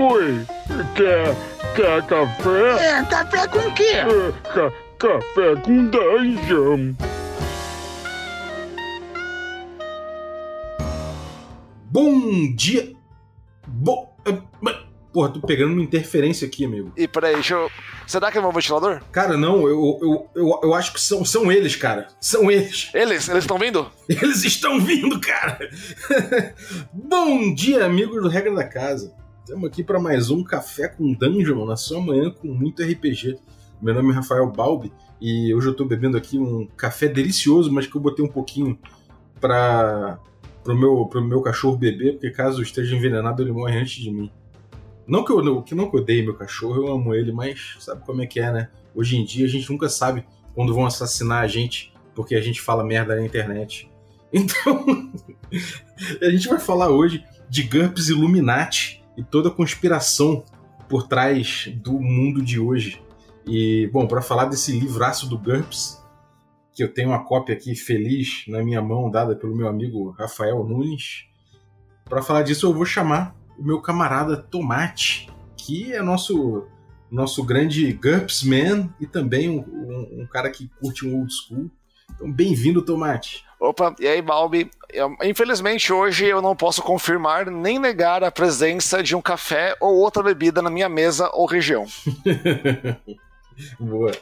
[0.00, 0.46] Oi,
[0.96, 1.36] quer,
[1.76, 2.86] quer café?
[2.86, 3.82] É, café com o quê?
[3.82, 6.94] É, ca, café com dungeon.
[11.90, 12.94] Bom dia.
[13.68, 14.16] Bom.
[15.12, 16.92] Porra, tô pegando uma interferência aqui, amigo.
[16.96, 17.70] E peraí, deixa eu.
[18.06, 19.02] Será que é meu ventilador?
[19.12, 22.08] Cara, não, eu, eu, eu, eu acho que são, são eles, cara.
[22.18, 22.90] São eles.
[22.94, 23.28] Eles?
[23.28, 23.90] Eles estão vindo?
[24.08, 25.68] Eles estão vindo, cara!
[26.90, 29.19] Bom dia, amigos do Regra da Casa.
[29.50, 33.36] Estamos aqui para mais um Café com Dungeon na sua manhã com muito RPG.
[33.82, 37.84] Meu nome é Rafael Balbi e hoje eu tô bebendo aqui um café delicioso, mas
[37.84, 38.78] que eu botei um pouquinho
[39.40, 40.20] para
[40.62, 44.30] pro meu, meu cachorro beber, porque caso esteja envenenado ele morre antes de mim.
[45.04, 48.06] Não que eu, que não que eu odeie meu cachorro, eu amo ele, mas sabe
[48.06, 48.70] como é que é, né?
[48.94, 52.60] Hoje em dia a gente nunca sabe quando vão assassinar a gente porque a gente
[52.60, 53.90] fala merda na internet.
[54.32, 55.10] Então,
[56.22, 60.44] a gente vai falar hoje de GURPS Illuminati e toda a conspiração
[60.88, 63.02] por trás do mundo de hoje.
[63.46, 66.02] E, bom, para falar desse livraço do GURPS,
[66.72, 70.64] que eu tenho uma cópia aqui feliz na minha mão, dada pelo meu amigo Rafael
[70.64, 71.26] Nunes,
[72.04, 76.66] para falar disso eu vou chamar o meu camarada Tomate, que é nosso
[77.10, 81.68] nosso grande GURPS Man e também um, um, um cara que curte um old school.
[82.14, 83.44] Então, bem-vindo, Tomate.
[83.60, 84.70] Opa, e aí, Balbi?
[85.22, 90.22] Infelizmente, hoje eu não posso confirmar nem negar a presença de um café ou outra
[90.22, 91.86] bebida na minha mesa ou região.
[93.78, 94.12] Boa.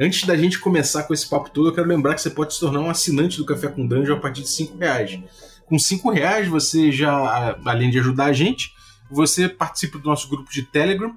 [0.00, 2.60] Antes da gente começar com esse papo todo, eu quero lembrar que você pode se
[2.60, 5.20] tornar um assinante do Café com Dungeon a partir de 5 reais.
[5.66, 8.72] Com 5 reais, você já, além de ajudar a gente,
[9.10, 11.14] você participa do nosso grupo de Telegram,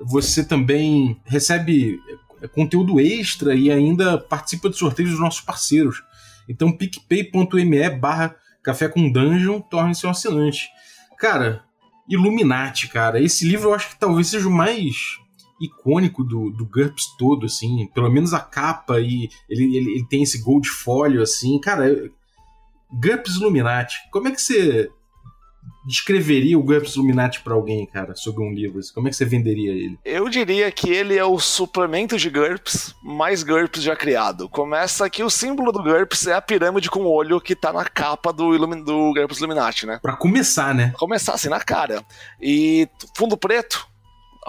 [0.00, 2.00] você também recebe
[2.40, 6.02] é, conteúdo extra e ainda participa de sorteios dos nossos parceiros.
[6.50, 10.68] Então, picpay.me barra café com dungeon, torne-se um assinante.
[11.18, 11.64] Cara,
[12.08, 13.22] Illuminati, cara.
[13.22, 15.18] Esse livro eu acho que talvez seja o mais
[15.60, 17.86] icônico do, do GURPS todo, assim.
[17.94, 21.60] Pelo menos a capa e ele, ele, ele tem esse gold folio, assim.
[21.60, 22.10] Cara,
[22.92, 23.96] GURPS Illuminati.
[24.10, 24.90] Como é que você
[25.84, 28.80] descreveria o GURPS Illuminati para alguém, cara, sobre um livro?
[28.94, 29.98] Como é que você venderia ele?
[30.04, 34.48] Eu diria que ele é o suplemento de GURPS mais GURPS já criado.
[34.48, 38.32] Começa que o símbolo do GURPS é a pirâmide com olho que tá na capa
[38.32, 39.98] do, Illumi do GURPS Illuminati, né?
[40.02, 40.92] Pra começar, né?
[40.96, 42.04] Começar assim, na cara.
[42.40, 43.86] E fundo preto,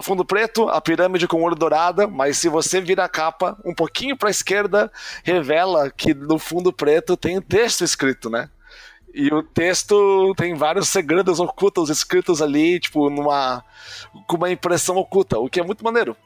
[0.02, 4.16] fundo preto, a pirâmide com olho dourada, mas se você vira a capa um pouquinho
[4.16, 4.90] para a esquerda,
[5.22, 8.48] revela que no fundo preto tem texto escrito, né?
[9.14, 13.62] E o texto tem vários segredos ocultos escritos ali, tipo, numa.
[14.26, 16.16] com uma impressão oculta, o que é muito maneiro.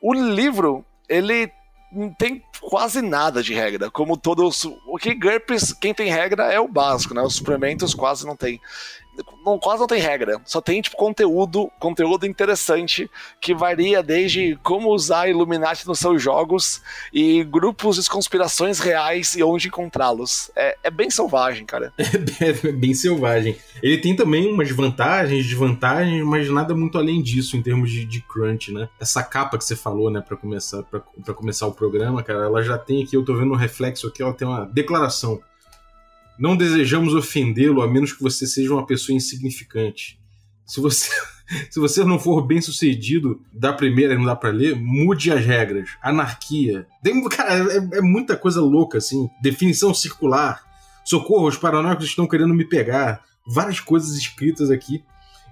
[0.00, 1.50] O livro, ele
[1.90, 4.64] não tem quase nada de regra, como todos.
[4.64, 7.22] O que GURPS, quem tem regra é o básico, né?
[7.22, 8.60] Os suplementos quase não tem
[9.44, 10.40] não, quase não tem regra.
[10.44, 13.10] Só tem, tipo, conteúdo, conteúdo interessante
[13.40, 16.82] que varia desde como usar Illuminati nos seus jogos
[17.12, 20.50] e grupos de conspirações reais e onde encontrá-los.
[20.56, 21.92] É, é, bem selvagem, cara.
[22.40, 23.56] É bem selvagem.
[23.82, 28.20] Ele tem também umas vantagens, desvantagens, mas nada muito além disso em termos de, de
[28.20, 28.88] crunch, né?
[29.00, 32.76] Essa capa que você falou, né, para começar, para começar o programa, cara, ela já
[32.76, 35.40] tem aqui, eu tô vendo um reflexo aqui, ela tem uma declaração
[36.38, 40.18] não desejamos ofendê-lo a menos que você seja uma pessoa insignificante.
[40.66, 41.10] Se você,
[41.70, 45.44] se você não for bem sucedido da primeira e não dá para ler, mude as
[45.44, 45.90] regras.
[46.02, 46.86] Anarquia.
[47.02, 49.28] Tem, cara, é, é, muita coisa louca, assim.
[49.42, 50.62] Definição circular.
[51.04, 53.22] Socorro, os paranoicos estão querendo me pegar.
[53.46, 55.04] Várias coisas escritas aqui.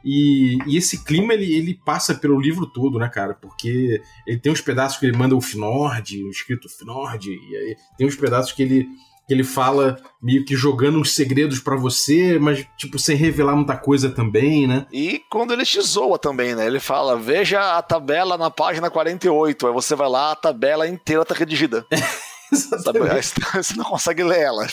[0.04, 3.34] E, e, esse clima ele, ele passa pelo livro todo, né, cara?
[3.34, 8.06] Porque ele tem uns pedaços que ele manda o Fnord, escrito Fnord, e aí tem
[8.06, 8.88] uns pedaços que ele
[9.26, 13.76] que ele fala meio que jogando uns segredos para você, mas tipo sem revelar muita
[13.76, 14.86] coisa também, né?
[14.92, 16.66] E quando ele te zoa também, né?
[16.66, 19.66] Ele fala: "Veja a tabela na página 48".
[19.66, 21.86] Aí você vai lá, a tabela inteira tá redigida.
[23.54, 24.66] Você não consegue ler ela.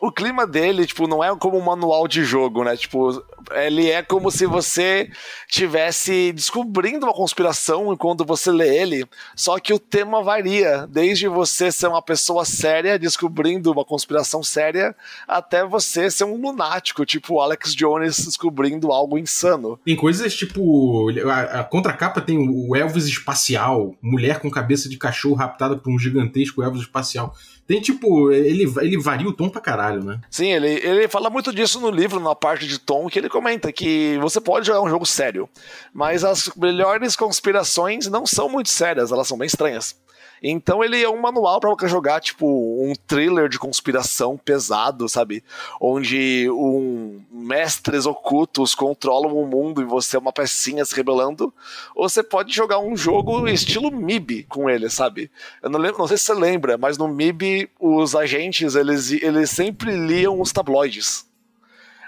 [0.00, 2.76] O clima dele, tipo, não é como um manual de jogo, né?
[2.76, 5.10] Tipo, ele é como se você
[5.48, 11.72] tivesse descobrindo uma conspiração enquanto você lê ele, só que o tema varia, desde você
[11.72, 14.94] ser uma pessoa séria descobrindo uma conspiração séria,
[15.26, 19.78] até você ser um lunático, tipo Alex Jones descobrindo algo insano.
[19.84, 25.36] Tem coisas tipo, a, a contracapa tem o Elvis espacial, mulher com cabeça de cachorro
[25.36, 27.34] raptada por um gigantesco Elvis espacial.
[27.66, 30.20] Tem tipo, ele, ele varia o tom pra caralho, né?
[30.30, 33.72] Sim, ele, ele fala muito disso no livro, na parte de tom, que ele comenta
[33.72, 35.48] que você pode jogar um jogo sério,
[35.92, 39.96] mas as melhores conspirações não são muito sérias, elas são bem estranhas.
[40.42, 45.42] Então ele é um manual para jogar, tipo, um thriller de conspiração pesado, sabe?
[45.80, 51.52] Onde um mestres ocultos controlam o mundo e você é uma pecinha se rebelando.
[51.94, 55.30] Ou você pode jogar um jogo estilo MIB com ele, sabe?
[55.62, 59.50] Eu não, lembro, não sei se você lembra, mas no MIB os agentes, eles, eles
[59.50, 61.26] sempre liam os tabloides.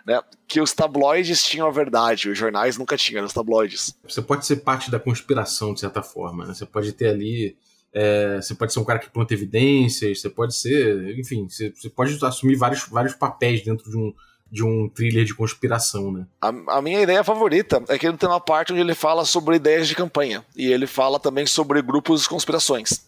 [0.06, 3.95] Né, que os tabloides tinham a verdade, os jornais nunca tinham os tabloides.
[4.09, 6.47] Você pode ser parte da conspiração, de certa forma.
[6.47, 6.55] Né?
[6.55, 7.55] Você pode ter ali
[7.93, 11.89] é, você pode ser um cara que planta evidências, você pode ser, enfim, você, você,
[11.89, 14.15] pode assumir vários, vários papéis dentro de um,
[14.51, 16.27] de um thriller de conspiração, né?
[16.41, 16.49] A,
[16.79, 19.89] a, minha ideia favorita é que ele tem uma parte onde ele fala sobre ideias
[19.89, 23.05] de campanha e ele fala também sobre grupos de conspirações.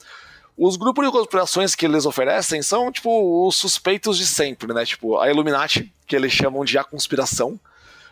[0.62, 4.84] Os grupos de conspirações que eles oferecem são, tipo, os suspeitos de sempre, né?
[4.84, 7.58] Tipo, a Illuminati, que eles chamam de A Conspiração,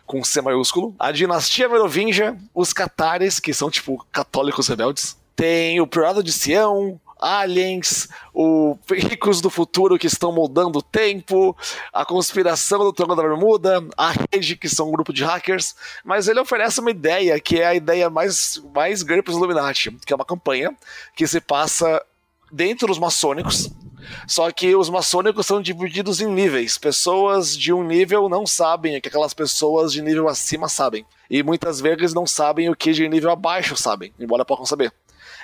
[0.03, 5.85] com C maiúsculo, a Dinastia Merovingia, os Catares, que são, tipo, católicos rebeldes, tem o
[5.85, 11.55] Priorado de Sião, aliens, o ricos do futuro que estão mudando o tempo,
[11.93, 16.27] a conspiração do Trono da Bermuda, a rede que são um grupo de hackers, mas
[16.27, 20.11] ele oferece uma ideia que é a ideia mais mais grande para os Illuminati, que
[20.11, 20.75] é uma campanha
[21.15, 22.03] que se passa
[22.51, 23.69] dentro dos maçônicos.
[24.27, 26.77] Só que os maçônicos são divididos em níveis.
[26.77, 31.05] Pessoas de um nível não sabem o que aquelas pessoas de nível acima sabem.
[31.29, 34.91] E muitas vezes não sabem o que de nível abaixo sabem, embora possam saber.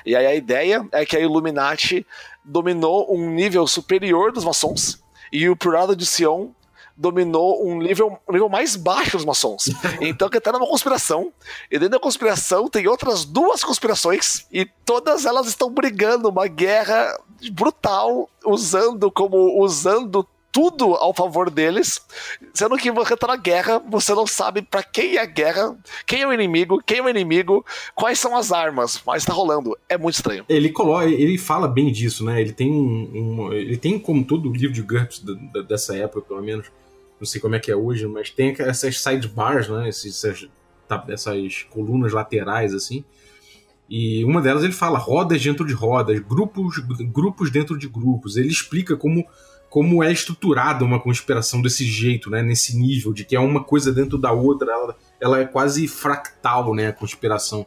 [0.06, 2.06] E aí a ideia é que a Illuminati
[2.44, 6.50] dominou um nível superior dos maçons e o Prado de Sion
[6.96, 9.70] dominou um nível, um nível mais baixo dos maçons.
[10.02, 11.32] Então que tá numa conspiração.
[11.70, 14.46] E dentro da conspiração tem outras duas conspirações.
[14.52, 17.18] E todas elas estão brigando uma guerra
[17.52, 22.02] brutal, usando como usando tudo ao favor deles,
[22.54, 25.78] sendo que você tá na guerra, você não sabe para quem é a guerra,
[26.08, 29.78] quem é o inimigo, quem é o inimigo, quais são as armas, mas tá rolando.
[29.90, 30.46] É muito estranho.
[30.48, 32.40] Ele coloca, ele fala bem disso, né?
[32.40, 35.22] Ele tem um, um ele tem como todo o livro de GURPS
[35.68, 36.72] dessa época, pelo menos,
[37.20, 39.88] não sei como é que é hoje, mas tem essas sidebars, né?
[39.88, 40.48] essas,
[41.10, 43.04] essas colunas laterais assim.
[43.90, 46.80] E uma delas ele fala rodas dentro de rodas, grupos,
[47.12, 48.36] grupos dentro de grupos.
[48.36, 49.26] Ele explica como
[49.76, 52.42] como é estruturada uma conspiração desse jeito, né?
[52.42, 56.74] Nesse nível, de que é uma coisa dentro da outra, ela, ela é quase fractal,
[56.74, 56.88] né?
[56.88, 57.66] A conspiração.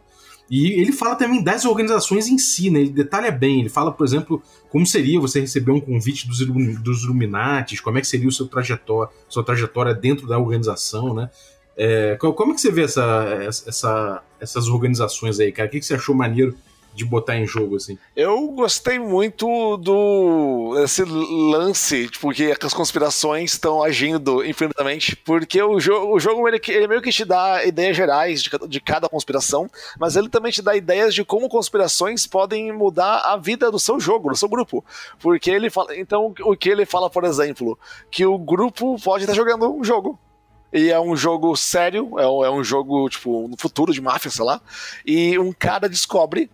[0.50, 2.80] E ele fala também das organizações em si, né?
[2.80, 3.60] Ele detalha bem.
[3.60, 6.38] Ele fala, por exemplo, como seria você receber um convite dos,
[6.80, 11.30] dos Illuminatis, como é que seria o seu trajetória, sua trajetória dentro da organização, né?
[11.76, 15.68] É, como é que você vê essa, essa, essas organizações aí, cara?
[15.68, 16.56] O que, que você achou maneiro
[16.98, 17.96] de botar em jogo, assim?
[18.16, 25.78] Eu gostei muito do esse lance, tipo, que as conspirações estão agindo infinitamente, porque o,
[25.78, 29.70] jo o jogo ele, ele, meio que te dá ideias gerais de, de cada conspiração,
[29.98, 34.00] mas ele também te dá ideias de como conspirações podem mudar a vida do seu
[34.00, 34.84] jogo, do seu grupo.
[35.20, 35.96] Porque ele fala.
[35.96, 37.78] Então, o que ele fala, por exemplo,
[38.10, 40.18] que o grupo pode estar jogando um jogo
[40.72, 44.30] e é um jogo sério, é um, é um, jogo, tipo, no futuro de máfia,
[44.30, 44.60] sei lá.
[45.06, 46.50] E um cara descobre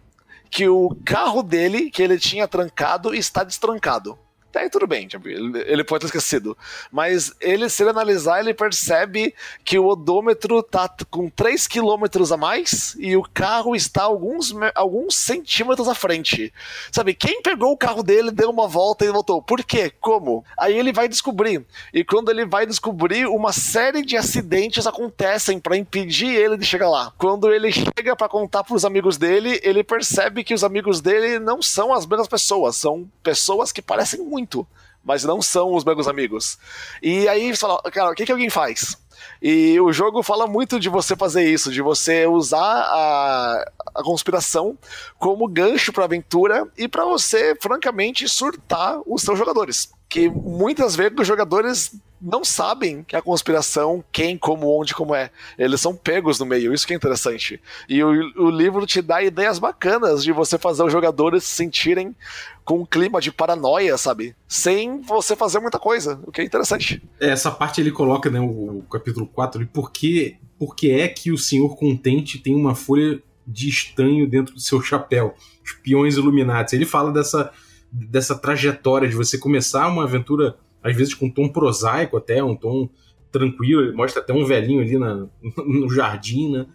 [0.50, 4.18] que o carro dele, que ele tinha trancado, está destrancado.
[4.54, 6.56] Até aí tudo bem, tipo, ele, pode ter esquecido.
[6.92, 9.34] Mas ele, se ele analisar, ele percebe
[9.64, 15.16] que o odômetro tá com 3 km a mais e o carro está alguns, alguns
[15.16, 16.54] centímetros à frente.
[16.92, 19.42] Sabe, quem pegou o carro dele, deu uma volta e voltou.
[19.42, 19.92] Por quê?
[20.00, 20.44] Como?
[20.56, 21.66] Aí ele vai descobrir.
[21.92, 26.88] E quando ele vai descobrir, uma série de acidentes acontecem para impedir ele de chegar
[26.88, 27.12] lá.
[27.18, 31.40] Quando ele chega para contar para os amigos dele, ele percebe que os amigos dele
[31.40, 34.66] não são as mesmas pessoas, são pessoas que parecem muito muito,
[35.02, 36.58] mas não são os meus amigos.
[37.02, 38.96] E aí você fala, cara, o que, que alguém faz?
[39.40, 44.76] E o jogo fala muito de você fazer isso, de você usar a, a conspiração
[45.18, 49.90] como gancho para aventura e para você, francamente, surtar os seus jogadores.
[50.08, 55.30] Que muitas vezes os jogadores não sabem que a conspiração, quem, como, onde, como é.
[55.58, 57.60] Eles são pegos no meio, isso que é interessante.
[57.86, 62.16] E o, o livro te dá ideias bacanas de você fazer os jogadores se sentirem
[62.64, 64.34] com um clima de paranoia, sabe?
[64.48, 67.02] Sem você fazer muita coisa, o que é interessante.
[67.20, 70.90] É, essa parte ele coloca, né, o, o capítulo 4, e por que, por que
[70.90, 75.34] é que o Senhor Contente tem uma folha de estanho dentro do seu chapéu?
[75.62, 76.72] Os peões iluminados.
[76.72, 77.52] Ele fala dessa,
[77.92, 82.54] dessa trajetória de você começar uma aventura às vezes com um tom prosaico até, um
[82.54, 82.88] tom
[83.32, 85.26] tranquilo, ele mostra até um velhinho ali na,
[85.66, 86.66] no jardim, né?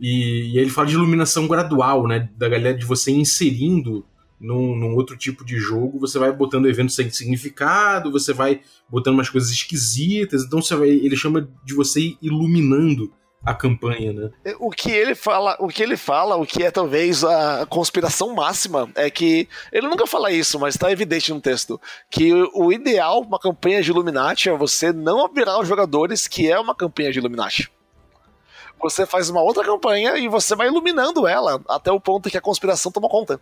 [0.00, 2.30] E, e ele fala de iluminação gradual, né?
[2.36, 4.04] Da galera de você inserindo
[4.40, 9.14] num, num, outro tipo de jogo, você vai botando eventos sem significado, você vai botando
[9.14, 13.12] umas coisas esquisitas, então vai, ele chama de você iluminando
[13.46, 14.30] a campanha, né?
[14.58, 18.90] O que ele fala, o que ele fala, o que é talvez a conspiração máxima,
[18.96, 23.38] é que ele nunca fala isso, mas está evidente no texto, que o ideal uma
[23.38, 27.70] campanha de Illuminati é você não virar os jogadores que é uma campanha de Illuminati.
[28.82, 32.42] Você faz uma outra campanha e você vai iluminando ela até o ponto que a
[32.42, 33.40] conspiração toma conta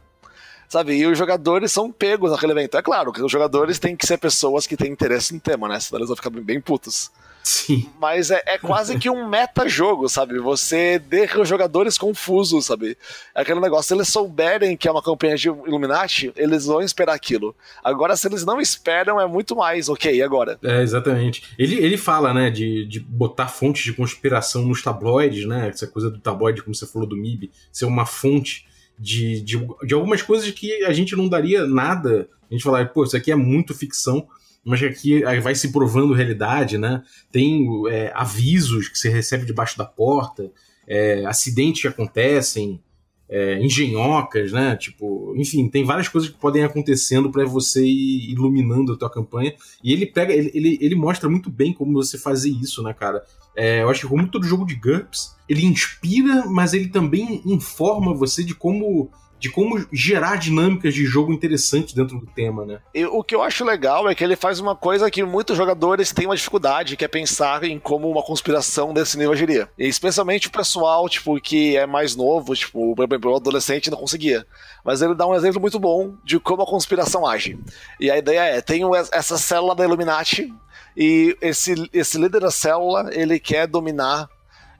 [0.67, 0.95] sabe?
[0.95, 2.77] E os jogadores são pegos naquele evento.
[2.77, 5.79] É claro que os jogadores têm que ser pessoas que têm interesse no tema, né?
[5.79, 7.13] Senão eles vão ficar bem putos.
[7.45, 7.87] Sim.
[8.01, 10.39] Mas é, é quase que um meta-jogo, sabe?
[10.39, 12.97] Você deixa os jogadores confusos, sabe?
[13.35, 17.13] É aquele negócio, se eles souberem que é uma campanha de Illuminati, eles vão esperar
[17.13, 17.55] aquilo.
[17.85, 20.59] Agora, se eles não esperam, é muito mais, ok, agora?
[20.65, 21.43] É, exatamente.
[21.59, 25.69] Ele, ele fala, né, de, de botar fontes de conspiração nos tabloides, né?
[25.69, 28.67] Essa coisa do tabloide, como você falou do MIB, ser uma fonte
[28.99, 32.27] de, de, de algumas coisas que a gente não daria nada.
[32.51, 34.27] A gente falar, pô, isso aqui é muito ficção,
[34.65, 37.03] mas aqui vai se provando realidade, né?
[37.31, 40.51] Tem é, avisos que você recebe debaixo da porta,
[40.87, 42.81] é, acidentes que acontecem,
[43.29, 44.77] é, engenhocas, né?
[44.77, 49.55] Tipo, enfim, tem várias coisas que podem acontecendo para você ir iluminando a tua campanha.
[49.83, 53.23] E ele pega, ele, ele, ele, mostra muito bem como você fazer isso, né, cara?
[53.57, 58.15] É, eu acho que como todo jogo de GURPS, ele inspira, mas ele também informa
[58.15, 62.81] você de como de como gerar dinâmicas de jogo interessantes dentro do tema, né?
[62.95, 66.13] E o que eu acho legal é que ele faz uma coisa que muitos jogadores
[66.13, 69.69] têm uma dificuldade, que é pensar em como uma conspiração desse nível agiria.
[69.79, 74.47] E especialmente o pessoal, tipo, que é mais novo, tipo, o adolescente não conseguia.
[74.85, 77.59] Mas ele dá um exemplo muito bom de como a conspiração age.
[78.01, 80.53] E a ideia é, tem essa célula da Illuminati,
[80.97, 84.29] e esse, esse líder da célula, ele quer dominar,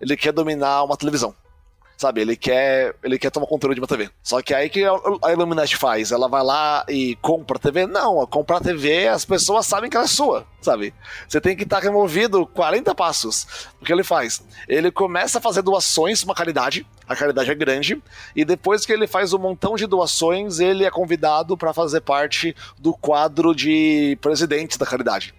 [0.01, 1.35] ele quer dominar uma televisão.
[1.97, 4.11] Sabe, ele quer, ele quer tomar controle de uma TV.
[4.23, 6.11] Só que aí que a Illuminati faz?
[6.11, 7.87] Ela vai lá e compra a TV?
[7.87, 10.93] Não, comprar a TV as pessoas sabem que ela é sua, sabe?
[11.29, 13.47] Você tem que estar tá removido 40 passos.
[13.81, 14.43] O que ele faz?
[14.69, 18.03] Ele começa a fazer doações uma caridade, a caridade é grande,
[18.35, 22.57] e depois que ele faz um montão de doações, ele é convidado para fazer parte
[22.79, 25.33] do quadro de presidente da caridade.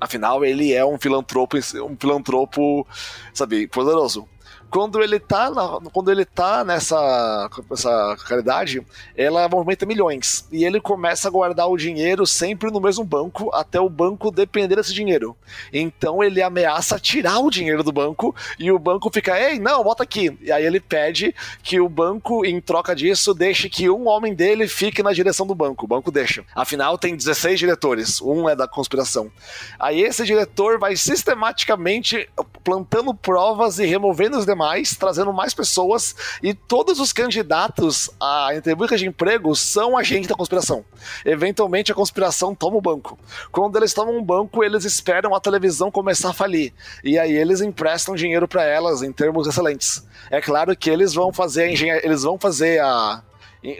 [0.00, 2.86] Afinal, ele é um filantropo, um filantropo,
[3.32, 4.28] sabe, poderoso
[4.70, 8.84] quando ele tá, na, quando ele tá nessa, nessa caridade,
[9.16, 10.46] ela movimenta milhões.
[10.52, 14.76] E ele começa a guardar o dinheiro sempre no mesmo banco, até o banco depender
[14.76, 15.36] desse dinheiro.
[15.72, 20.02] Então ele ameaça tirar o dinheiro do banco e o banco fica, ei, não, bota
[20.02, 20.36] aqui.
[20.42, 24.68] E aí ele pede que o banco, em troca disso, deixe que um homem dele
[24.68, 25.86] fique na direção do banco.
[25.86, 26.44] O banco deixa.
[26.54, 29.30] Afinal, tem 16 diretores, um é da conspiração.
[29.78, 32.28] Aí esse diretor vai sistematicamente
[32.62, 38.50] plantando provas e removendo os demais mais, trazendo mais pessoas e todos os candidatos a
[38.54, 40.84] entrevistas de emprego são agentes da conspiração.
[41.24, 43.18] Eventualmente a conspiração toma o banco.
[43.52, 46.74] Quando eles tomam um banco, eles esperam a televisão começar a falir
[47.04, 50.04] e aí eles emprestam dinheiro para elas em termos excelentes.
[50.30, 53.22] É claro que eles vão fazer a engenharia, eles vão fazer a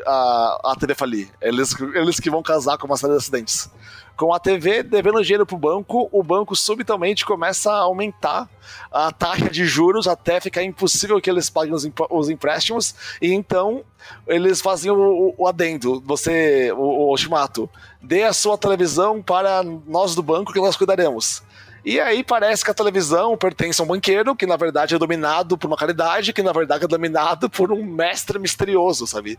[0.06, 1.28] a, a TV falir.
[1.40, 3.70] Eles, eles que vão casar com uma série de acidentes.
[4.18, 8.50] Com a TV devendo dinheiro para o banco, o banco subitamente começa a aumentar
[8.90, 13.84] a taxa de juros até ficar impossível que eles paguem os, os empréstimos, e então
[14.26, 17.70] eles fazem o, o adendo, você, o, o ultimato,
[18.02, 21.42] dê a sua televisão para nós do banco que nós cuidaremos.
[21.84, 25.56] E aí parece que a televisão pertence a um banqueiro, que na verdade é dominado
[25.56, 29.38] por uma caridade, que na verdade é dominado por um mestre misterioso, sabe?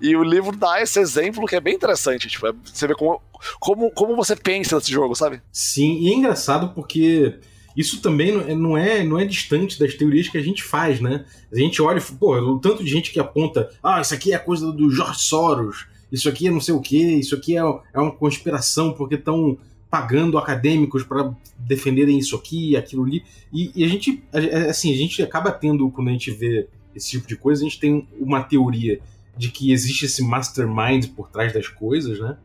[0.00, 3.20] E o livro dá esse exemplo que é bem interessante, tipo, é, você vê como,
[3.58, 5.42] como, como você pensa nesse jogo, sabe?
[5.52, 7.38] Sim, e é engraçado porque
[7.76, 11.24] isso também não é, não é distante das teorias que a gente faz, né?
[11.52, 14.72] A gente olha, pô, o tanto de gente que aponta, ah, isso aqui é coisa
[14.72, 18.10] do George Soros, isso aqui é não sei o que, isso aqui é, é uma
[18.10, 19.58] conspiração porque estão
[19.90, 23.24] pagando acadêmicos para defenderem isso aqui, aquilo ali.
[23.52, 24.22] E, e, a gente,
[24.68, 27.80] assim, a gente acaba tendo, quando a gente vê esse tipo de coisa, a gente
[27.80, 29.00] tem uma teoria
[29.36, 32.36] de que existe esse mastermind por trás das coisas, né?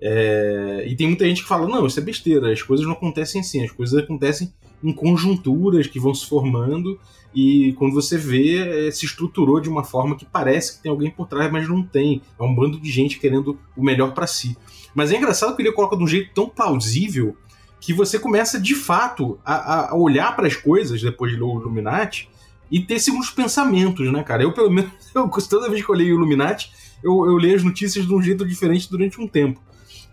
[0.00, 3.40] É, e tem muita gente que fala: não, isso é besteira, as coisas não acontecem
[3.40, 4.52] assim, as coisas acontecem
[4.84, 7.00] em conjunturas que vão se formando
[7.34, 11.10] e quando você vê, é, se estruturou de uma forma que parece que tem alguém
[11.10, 12.22] por trás, mas não tem.
[12.38, 14.56] É um bando de gente querendo o melhor para si.
[14.94, 17.36] Mas é engraçado que ele coloca de um jeito tão plausível
[17.80, 21.60] que você começa de fato a, a olhar para as coisas depois de ler o
[21.60, 22.30] Illuminati
[22.70, 24.42] e ter segundos pensamentos, né, cara?
[24.42, 26.72] Eu, pelo menos, eu, toda vez que eu leio o Illuminati,
[27.02, 29.60] eu, eu leio as notícias de um jeito diferente durante um tempo.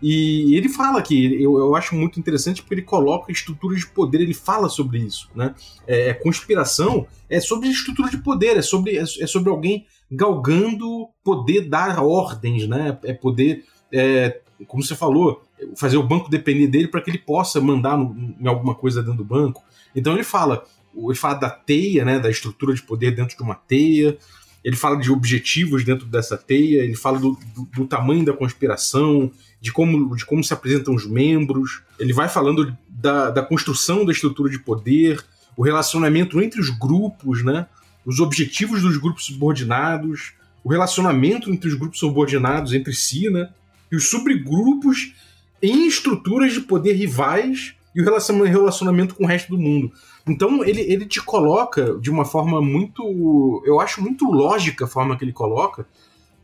[0.02, 4.20] E ele fala que eu, eu acho muito interessante porque ele coloca estruturas de poder,
[4.20, 5.54] ele fala sobre isso, né?
[5.86, 11.08] É, é conspiração é sobre estrutura de poder, é sobre, é, é, sobre alguém galgando
[11.22, 12.98] poder dar ordens, né?
[13.04, 15.40] É poder, é, como você falou,
[15.76, 19.18] fazer o banco depender dele para que ele possa mandar no, em alguma coisa dentro
[19.18, 19.62] do banco.
[19.94, 20.64] Então ele fala,
[20.96, 22.18] ele fala da teia, né?
[22.18, 24.18] Da estrutura de poder dentro de uma teia
[24.64, 29.30] ele fala de objetivos dentro dessa teia, ele fala do, do, do, tamanho da conspiração,
[29.62, 34.10] de como, de como se apresentam os membros, ele vai falando da, da construção da
[34.10, 35.24] estrutura de poder,
[35.56, 37.68] o relacionamento entre os grupos, né?
[38.04, 40.32] os objetivos dos grupos subordinados,
[40.64, 43.50] o relacionamento entre os grupos subordinados entre si, né?
[43.90, 45.14] e os subgrupos
[45.62, 48.04] em estruturas de poder rivais e o
[48.44, 49.92] relacionamento com o resto do mundo.
[50.26, 53.62] Então ele, ele te coloca de uma forma muito.
[53.64, 55.86] Eu acho muito lógica a forma que ele coloca,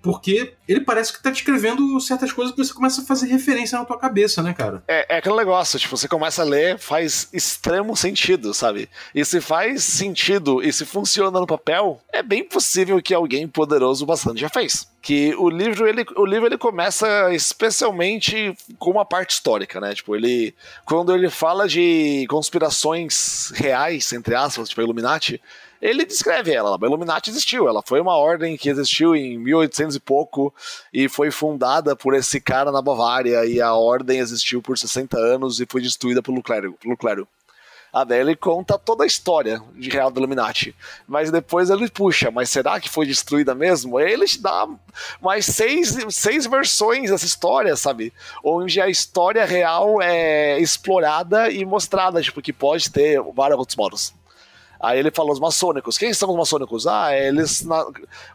[0.00, 3.84] porque ele parece que tá descrevendo certas coisas que você começa a fazer referência na
[3.84, 4.82] tua cabeça, né, cara?
[4.86, 8.88] É, é aquele negócio, tipo, você começa a ler, faz extremo sentido, sabe?
[9.14, 14.06] E se faz sentido e se funciona no papel, é bem possível que alguém poderoso
[14.06, 14.88] bastante já fez.
[15.00, 19.94] Que o livro, ele, o livro ele começa especialmente com uma parte histórica, né?
[19.94, 20.54] Tipo, ele.
[20.84, 25.40] Quando ele fala de conspirações reais, entre aspas, tipo, Illuminati,
[25.80, 26.76] ele descreve ela.
[26.76, 30.54] A Illuminati existiu, ela foi uma ordem que existiu em 1800 e pouco
[30.92, 35.61] e foi fundada por esse cara na Bavária e a ordem existiu por 60 anos
[35.61, 36.75] e foi destruída pelo clero.
[36.80, 37.26] Pelo clero.
[37.92, 40.75] A daí ele conta toda a história de real do Illuminati.
[41.06, 43.99] Mas depois ele puxa, mas será que foi destruída mesmo?
[43.99, 44.68] Ele te dá
[45.23, 48.12] mais seis, seis versões dessa história, sabe?
[48.44, 54.17] Onde a história real é explorada e mostrada, tipo, que pode ter vários outros modos.
[54.80, 55.99] Aí ele falou os maçônicos.
[55.99, 56.87] Quem são os maçônicos?
[56.87, 57.64] Ah, eles.
[57.64, 57.85] Na...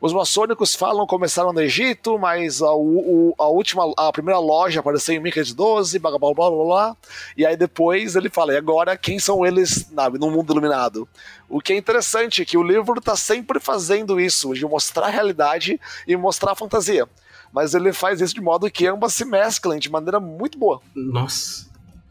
[0.02, 5.16] Os maçônicos falam começaram no Egito, mas a, o, a última, a primeira loja apareceu
[5.16, 6.98] em 1512, blá blá blá blá blá.
[7.38, 11.08] E aí depois ele fala, e agora quem são eles na, no mundo iluminado?
[11.48, 15.10] O que é interessante é que o livro está sempre fazendo isso, de mostrar a
[15.10, 17.08] realidade e mostrar a fantasia.
[17.54, 20.82] Mas ele faz isso de modo que ambas se mesclam de maneira muito boa.
[20.94, 21.68] Nossa,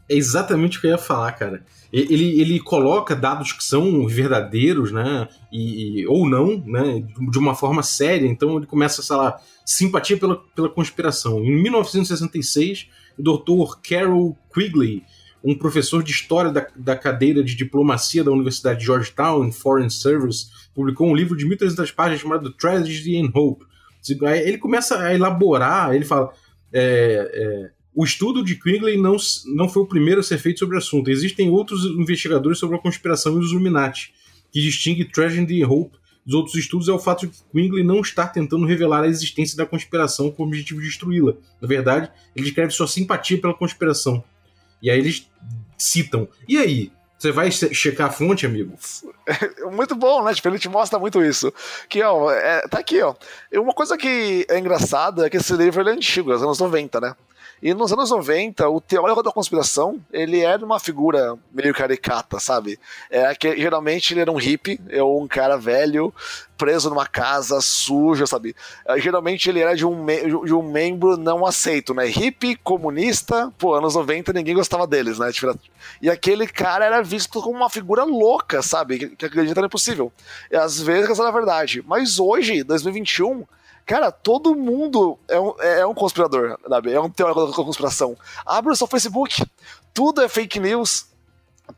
[0.09, 1.63] é exatamente o que eu ia falar, cara
[1.93, 5.27] ele, ele coloca dados que são verdadeiros, né?
[5.51, 7.05] E, e, ou não, né?
[7.29, 8.25] De uma forma séria.
[8.25, 11.43] Então ele começa, sei lá, simpatia pela, pela conspiração.
[11.43, 13.77] Em 1966, o Dr.
[13.87, 15.03] Carol Quigley,
[15.43, 20.47] um professor de história da, da cadeira de diplomacia da Universidade de Georgetown, Foreign Service,
[20.73, 23.67] publicou um livro de 1.300 páginas chamado Tragedy and Hope.
[24.43, 26.33] Ele começa a elaborar, ele fala.
[26.75, 30.75] É, é, o estudo de Quigley não, não foi o primeiro a ser feito sobre
[30.75, 31.09] o assunto.
[31.11, 34.13] Existem outros investigadores sobre a conspiração e os Illuminati.
[34.51, 38.25] Que distingue Tragedy e Hope dos outros estudos é o fato de Quigley não está
[38.25, 41.33] tentando revelar a existência da conspiração com o objetivo de destruí-la.
[41.61, 44.23] Na verdade, ele descreve sua simpatia pela conspiração.
[44.81, 45.29] E aí eles
[45.77, 46.27] citam.
[46.47, 46.91] E aí?
[47.17, 48.73] Você vai checar a fonte, amigo?
[49.71, 50.33] Muito bom, né?
[50.33, 51.53] Tipo, ele te mostra muito isso.
[51.87, 53.15] Que, ó, é, tá aqui, ó.
[53.53, 56.99] Uma coisa que é engraçada é que esse livro é antigo, é dos anos 90,
[56.99, 57.15] né?
[57.63, 62.77] E nos anos 90, o teórico da conspiração, ele era uma figura meio caricata, sabe?
[63.09, 66.13] É que geralmente ele era um hippie, ou um cara velho,
[66.57, 68.53] preso numa casa suja, sabe?
[68.85, 70.05] É, geralmente ele era de um,
[70.43, 72.05] de um membro não aceito, né?
[72.05, 75.31] Hippie, comunista, pô, anos 90 ninguém gostava deles, né?
[75.31, 75.57] Tipo,
[76.01, 79.12] e aquele cara era visto como uma figura louca, sabe?
[79.17, 80.11] Que, acredita no impossível.
[80.51, 81.83] E às vezes essa é a verdade.
[81.85, 83.45] Mas hoje, 2021,
[83.85, 86.93] Cara, todo mundo é um, é um conspirador, sabe?
[86.93, 88.15] É um teórico da conspiração.
[88.45, 89.43] Abre o seu Facebook,
[89.93, 91.07] tudo é fake news,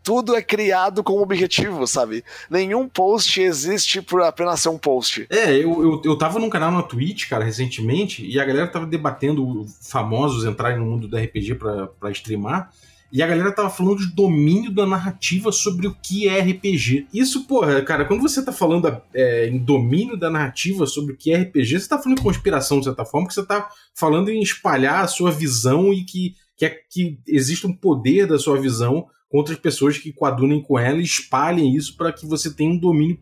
[0.04, 2.24] tudo é criado com um objetivo, sabe?
[2.50, 5.26] Nenhum post existe por apenas ser um post.
[5.30, 8.86] É, eu, eu, eu tava num canal na Twitch, cara, recentemente, e a galera tava
[8.86, 12.72] debatendo famosos entrarem no mundo do RPG pra, pra streamar.
[13.12, 17.08] E a galera tava falando de domínio da narrativa sobre o que é RPG.
[17.14, 21.32] Isso, porra, cara, quando você tá falando é, em domínio da narrativa sobre o que
[21.32, 24.42] é RPG, você tá falando em conspiração, de certa forma, porque você tá falando em
[24.42, 29.08] espalhar a sua visão e que, que, é, que existe um poder da sua visão
[29.30, 32.78] contra as pessoas que coadunem com ela e espalhem isso para que você tenha um
[32.78, 33.20] domínio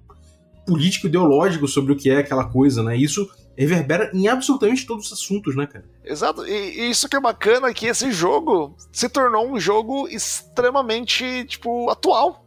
[0.65, 2.95] político ideológico sobre o que é aquela coisa, né?
[2.95, 5.85] Isso reverbera em absolutamente todos os assuntos, né, cara?
[6.03, 10.07] Exato, e, e, isso que é bacana é que esse jogo se tornou um jogo
[10.07, 12.42] extremamente, tipo, atual.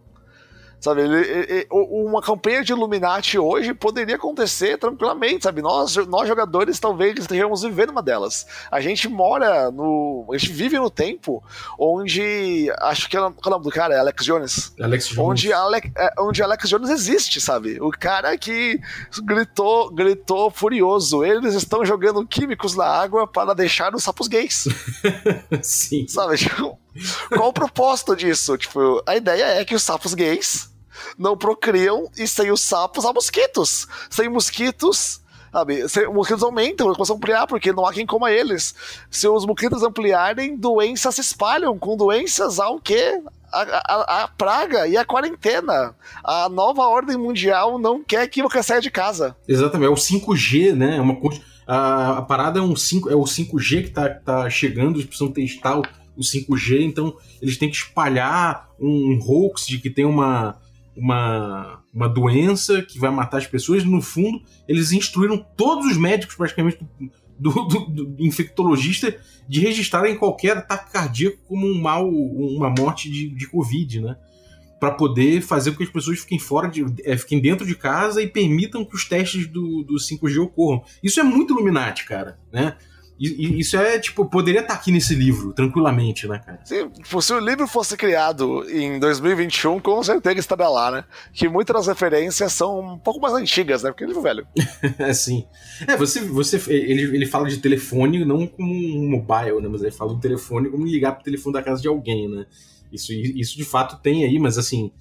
[0.87, 5.61] Sabe, ele, ele, uma campanha de Illuminati hoje poderia acontecer tranquilamente, sabe?
[5.61, 8.47] Nós, nós jogadores talvez estejamos vivendo uma delas.
[8.71, 10.29] A gente mora no.
[10.33, 11.43] A gente vive no tempo
[11.77, 12.71] onde.
[12.79, 13.97] Acho que é, qual é o nome do cara?
[13.97, 14.73] É Alex Jones.
[14.81, 15.29] Alex Jones.
[15.29, 17.81] Onde, Ale, é, onde Alex Jones existe, sabe?
[17.81, 18.81] O cara que
[19.25, 21.25] gritou, gritou furioso.
[21.25, 24.69] Eles estão jogando químicos na água para deixar os sapos gays.
[25.63, 26.07] Sim.
[26.07, 26.37] Sabe?
[26.37, 26.79] Tipo,
[27.35, 28.57] qual o propósito disso?
[28.57, 30.76] Tipo, a ideia é que os sapos gays
[31.19, 33.87] não procriam e sem os sapos há mosquitos.
[34.11, 35.21] Sem mosquitos,
[35.53, 35.89] sabe?
[35.89, 38.75] Sem, mosquitos aumentam, começam a ampliar porque não há quem coma eles.
[39.11, 41.79] Se os mosquitos ampliarem, doenças se espalham.
[41.79, 43.21] Com doenças há o quê?
[43.53, 45.95] A, a, a, praga e a quarentena.
[46.23, 49.37] A nova ordem mundial não quer que você saia de casa.
[49.49, 50.97] Exatamente, é o 5G, né?
[50.97, 51.15] É uma
[51.67, 55.33] a, a parada é, um 5, é o 5G que tá, tá chegando, eles precisam
[55.33, 55.83] testar o,
[56.17, 60.57] o 5G, então eles têm que espalhar um, um hoax de que tem uma,
[60.97, 63.85] uma, uma doença que vai matar as pessoas.
[63.85, 66.79] No fundo, eles instruíram todos os médicos, praticamente,
[67.39, 69.17] do, do, do infectologista,
[69.49, 74.17] de registrarem qualquer ataque cardíaco como um mal, uma morte de, de Covid, né?
[74.81, 78.23] Para poder fazer com que as pessoas fiquem fora de, é, fiquem dentro de casa
[78.23, 80.83] e permitam que os testes do, do 5G ocorram.
[81.03, 82.77] Isso é muito Illuminati, cara, né?
[83.19, 86.61] Isso é, tipo, poderia estar tá aqui nesse livro, tranquilamente, né, cara?
[86.65, 91.05] Sim, se o livro fosse criado em 2021, com certeza estaria lá, né?
[91.33, 93.91] Que muitas das referências são um pouco mais antigas, né?
[93.91, 94.47] Porque é livro velho.
[94.99, 95.47] é, sim.
[95.87, 99.69] É, você, você ele, ele fala de telefone não como um mobile, né?
[99.69, 102.45] Mas ele fala do telefone como ligar pro telefone da casa de alguém, né?
[102.93, 104.93] Isso, isso de fato tem aí, mas assim,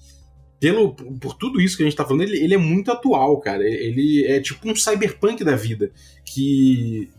[0.58, 3.62] pelo, por tudo isso que a gente tá falando, ele, ele é muito atual, cara.
[3.62, 5.92] Ele é tipo um cyberpunk da vida.
[6.24, 7.10] Que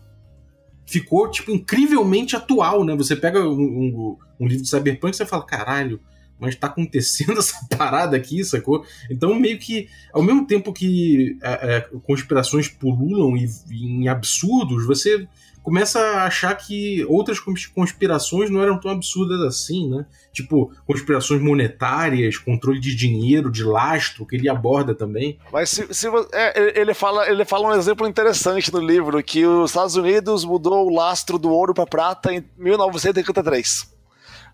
[0.88, 2.96] ficou, tipo, incrivelmente atual, né?
[2.96, 6.00] Você pega um, um, um livro de cyberpunk e você fala, caralho,
[6.40, 8.84] mas tá acontecendo essa parada aqui, sacou?
[9.10, 14.86] Então, meio que, ao mesmo tempo que é, é, conspirações pululam e, e em absurdos,
[14.86, 15.28] você
[15.68, 17.38] começa a achar que outras
[17.74, 20.06] conspirações não eram tão absurdas assim, né?
[20.32, 25.38] Tipo, conspirações monetárias, controle de dinheiro, de lastro, que ele aborda também.
[25.52, 29.72] Mas se, se é, ele, fala, ele fala um exemplo interessante no livro, que os
[29.72, 33.92] Estados Unidos mudou o lastro do ouro para prata em 1953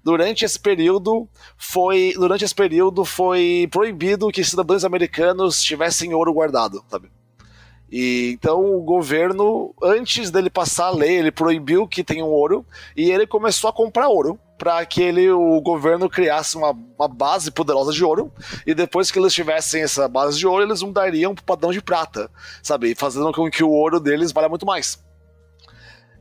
[0.02, 6.84] durante esse período foi durante esse período foi proibido que cidadãos americanos tivessem ouro guardado,
[6.90, 7.08] sabe?
[7.90, 12.66] E então o governo, antes dele passar a lei, ele proibiu que tenha um ouro
[12.96, 17.50] e ele começou a comprar ouro para que ele, o governo criasse uma, uma, base
[17.50, 18.32] poderosa de ouro
[18.66, 21.82] e depois que eles tivessem essa base de ouro, eles mudariam para o padrão de
[21.82, 22.30] prata,
[22.62, 22.94] sabe?
[22.94, 25.02] Fazendo com que o ouro deles valha muito mais.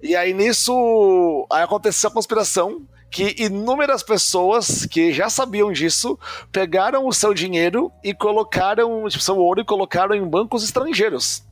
[0.01, 6.17] E aí nisso aí aconteceu a conspiração que inúmeras pessoas que já sabiam disso
[6.51, 11.43] pegaram o seu dinheiro e colocaram, tipo, seu ouro e colocaram em bancos estrangeiros.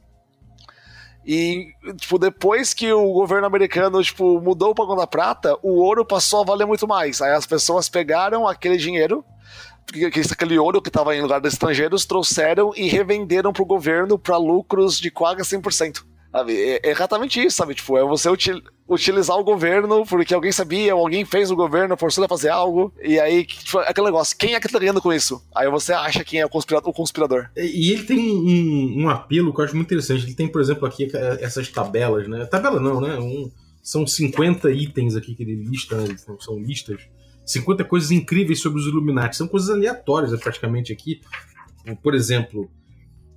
[1.26, 6.06] E, tipo, depois que o governo americano, tipo, mudou o pagão da prata, o ouro
[6.06, 7.22] passou a valer muito mais.
[7.22, 9.24] Aí as pessoas pegaram aquele dinheiro,
[10.32, 15.00] aquele ouro que estava em lugares estrangeiros, trouxeram e revenderam para o governo para lucros
[15.00, 16.11] de quase 100%.
[16.32, 16.54] Sabe?
[16.54, 17.76] É, é exatamente isso, sabe?
[17.76, 21.96] Tipo, é você util utilizar o governo porque alguém sabia, ou alguém fez o governo,
[21.96, 25.14] forçou a fazer algo, e aí, tipo, aquele negócio, quem é que tá ganhando com
[25.14, 25.42] isso?
[25.56, 26.90] Aí você acha quem é o conspirador.
[26.90, 27.50] O conspirador.
[27.56, 30.26] E ele tem um, um, apelo que eu acho muito interessante.
[30.26, 32.46] Ele tem, por exemplo, aqui essas tabelas, né?
[32.46, 33.18] Tabela não, né?
[33.18, 33.50] Um,
[33.82, 36.16] são 50 itens aqui que ele lista, né?
[36.40, 37.02] são listas.
[37.46, 39.36] 50 coisas incríveis sobre os Illuminati.
[39.36, 41.22] São coisas aleatórias, praticamente, aqui.
[42.04, 42.70] Por exemplo,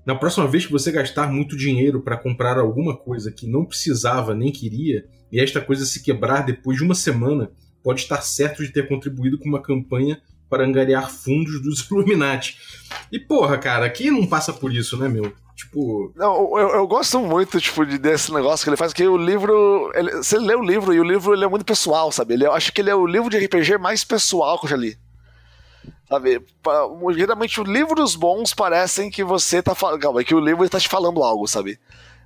[0.07, 4.35] na próxima vez que você gastar muito dinheiro para comprar alguma coisa que não precisava
[4.35, 7.51] nem queria, e esta coisa se quebrar depois de uma semana,
[7.83, 12.57] pode estar certo de ter contribuído com uma campanha para angariar fundos dos Illuminati.
[13.11, 15.33] E porra, cara, quem não passa por isso, né, meu?
[15.57, 16.13] Tipo.
[16.17, 19.91] Não, eu, eu gosto muito, tipo, de, desse negócio que ele faz, que o livro.
[19.95, 22.35] Ele, você lê o livro e o livro ele é muito pessoal, sabe?
[22.35, 24.77] Ele, eu acho que ele é o livro de RPG mais pessoal que eu já
[24.77, 24.97] li.
[26.09, 26.43] Sabe?
[27.17, 30.25] Geralmente, livros bons parecem que você tá falando.
[30.25, 31.79] que o livro está te falando algo, sabe?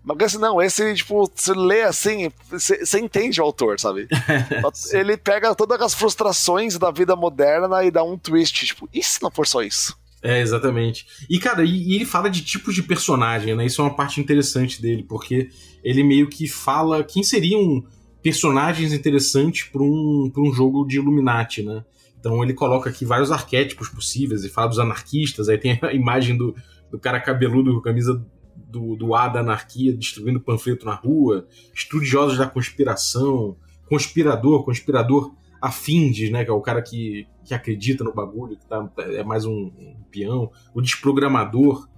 [0.05, 4.09] Mas assim, não, esse, tipo, você lê assim, você, você entende o autor, sabe?
[4.93, 9.23] Ele pega todas as frustrações da vida moderna e dá um twist, tipo, e se
[9.23, 9.97] não for só isso?
[10.23, 11.07] É, exatamente.
[11.29, 13.67] E, cara, e, e, ele fala de tipos de personagem, né?
[13.67, 15.49] Isso é uma parte interessante dele, porque
[15.85, 17.85] ele meio que fala quem seriam
[18.23, 21.85] personagens interessantes para um, pra um jogo de Illuminati, né?
[22.19, 26.37] Então ele coloca aqui vários arquétipos possíveis e fala dos anarquistas, aí tem a imagem
[26.37, 26.55] do,
[26.91, 28.25] do cara cabeludo com camisa
[28.57, 33.57] do, do A da anarquia distribuindo panfleto na rua, estudiosos da conspiração,
[33.89, 36.45] conspirador, conspirador afindes, né?
[36.45, 39.97] Que é o cara que, que acredita no bagulho, que tá, é mais um, um
[40.11, 40.51] peão.
[40.75, 41.89] O desprogramador,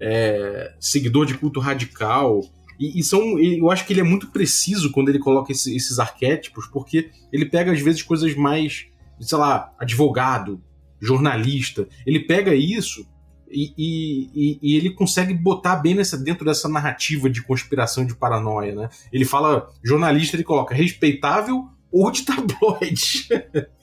[0.00, 2.40] é, seguidor de culto radical.
[2.78, 5.98] E, e, são, eu acho que ele é muito preciso quando ele coloca esse, esses
[5.98, 8.86] arquétipos, porque ele pega às vezes coisas mais,
[9.20, 10.60] sei lá, advogado,
[11.00, 11.88] jornalista.
[12.06, 13.06] Ele pega isso
[13.48, 18.74] e, e, e, ele consegue botar bem nessa, dentro dessa narrativa de conspiração de paranoia,
[18.74, 18.88] né?
[19.12, 23.28] Ele fala, jornalista, ele coloca respeitável ou de tabloide.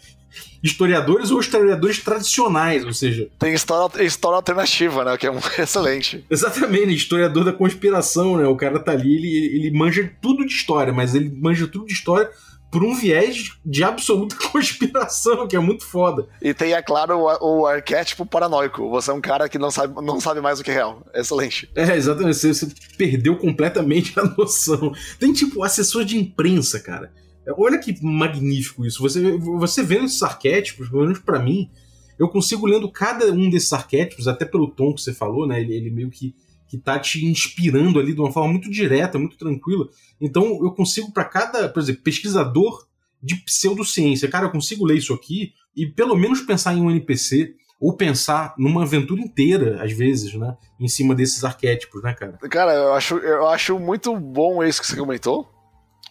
[0.63, 3.30] historiadores ou historiadores tradicionais, ou seja.
[3.38, 5.17] Tem história, história alternativa, né?
[5.17, 6.26] Que é um excelente.
[6.30, 8.48] Exatamente, historiador da conspiração, né?
[8.48, 11.93] O cara tá ali, ele, ele manja tudo de história, mas ele manja tudo de
[11.93, 12.30] história
[12.74, 16.28] por um viés de absoluta conspiração, que é muito foda.
[16.42, 18.90] E tem, é claro, o, o, arquétipo paranoico.
[18.90, 21.06] Você é um cara que não sabe, não sabe mais o que é real.
[21.14, 21.70] Excelente.
[21.76, 22.36] É, exatamente.
[22.36, 24.92] Você, você perdeu completamente a noção.
[25.20, 27.14] Tem, tipo, assessor de imprensa, cara.
[27.56, 29.00] Olha que magnífico isso.
[29.04, 31.70] Você, você vendo esses arquétipos, pelo menos pra mim,
[32.18, 35.62] eu consigo lendo cada um desses arquétipos, até pelo tom que você falou, né?
[35.62, 36.34] Ele, ele meio que
[36.74, 39.88] que tá te inspirando ali de uma forma muito direta, muito tranquila.
[40.20, 42.88] Então eu consigo para cada, por exemplo, pesquisador
[43.22, 47.54] de pseudociência, cara, eu consigo ler isso aqui e pelo menos pensar em um NPC
[47.80, 52.40] ou pensar numa aventura inteira, às vezes, né, em cima desses arquétipos, né, cara?
[52.50, 55.48] Cara, eu acho, eu acho muito bom isso que você comentou.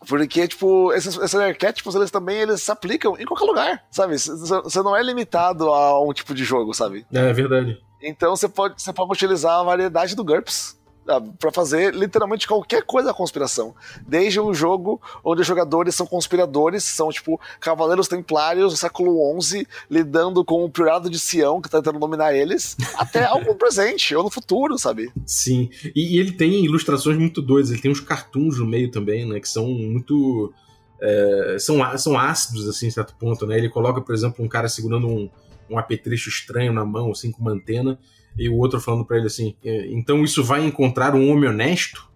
[0.07, 4.17] Porque, tipo, esses, esses arquétipos, eles também eles se aplicam em qualquer lugar, sabe?
[4.17, 7.05] Você não é limitado a um tipo de jogo, sabe?
[7.13, 7.79] É, verdade.
[8.03, 10.77] Então você pode, você pode utilizar a variedade do GURPS
[11.09, 13.75] ah, para fazer literalmente qualquer coisa da conspiração.
[14.07, 19.67] Desde um jogo onde os jogadores são conspiradores, são tipo cavaleiros templários do século XI
[19.91, 24.23] lidando com o priorado de Sião que tá tentando dominar eles, até algo presente ou
[24.23, 25.11] no futuro, sabe?
[25.27, 25.71] Sim.
[25.95, 29.41] E, e, ele tem ilustrações muito doidas, ele tem uns cartoons no meio também, né,
[29.41, 30.53] que são muito
[31.01, 33.59] é, são, são ácidos assim, em certo ponto, né?
[33.59, 35.29] Ele coloca, por exemplo, um cara segurando um
[35.73, 37.99] um apetrecho estranho na mão, assim, com uma antena,
[38.39, 42.11] e o outro falando para ele assim: é, então isso vai encontrar um homem honesto?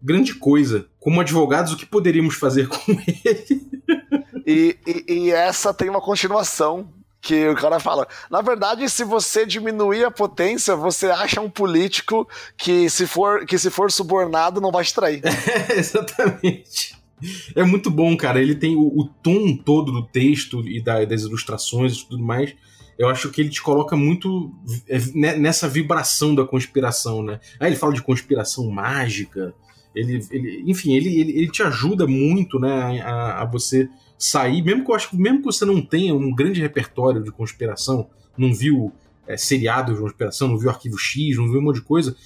[0.00, 0.86] Grande coisa.
[0.98, 2.92] Como advogados, o que poderíamos fazer com
[3.24, 3.70] ele?
[4.44, 6.88] E, e, e essa tem uma continuação
[7.20, 8.08] que o cara fala.
[8.28, 13.56] Na verdade, se você diminuir a potência, você acha um político que se for, que
[13.56, 15.22] se for subornado não vai extrair.
[15.24, 17.00] É, exatamente.
[17.54, 18.42] É muito bom, cara.
[18.42, 22.52] Ele tem o, o tom todo do texto e da, das ilustrações e tudo mais
[22.98, 24.52] eu acho que ele te coloca muito
[24.88, 27.40] é, né, nessa vibração da conspiração, né?
[27.58, 29.54] Aí ele fala de conspiração mágica,
[29.94, 34.84] ele, ele enfim, ele, ele, ele, te ajuda muito, né, a, a, você sair, mesmo
[34.84, 38.54] que eu acho que mesmo que você não tenha um grande repertório de conspiração, não
[38.54, 38.92] viu
[39.26, 42.16] é, seriado de conspiração, não viu Arquivo X, não viu um monte de coisa,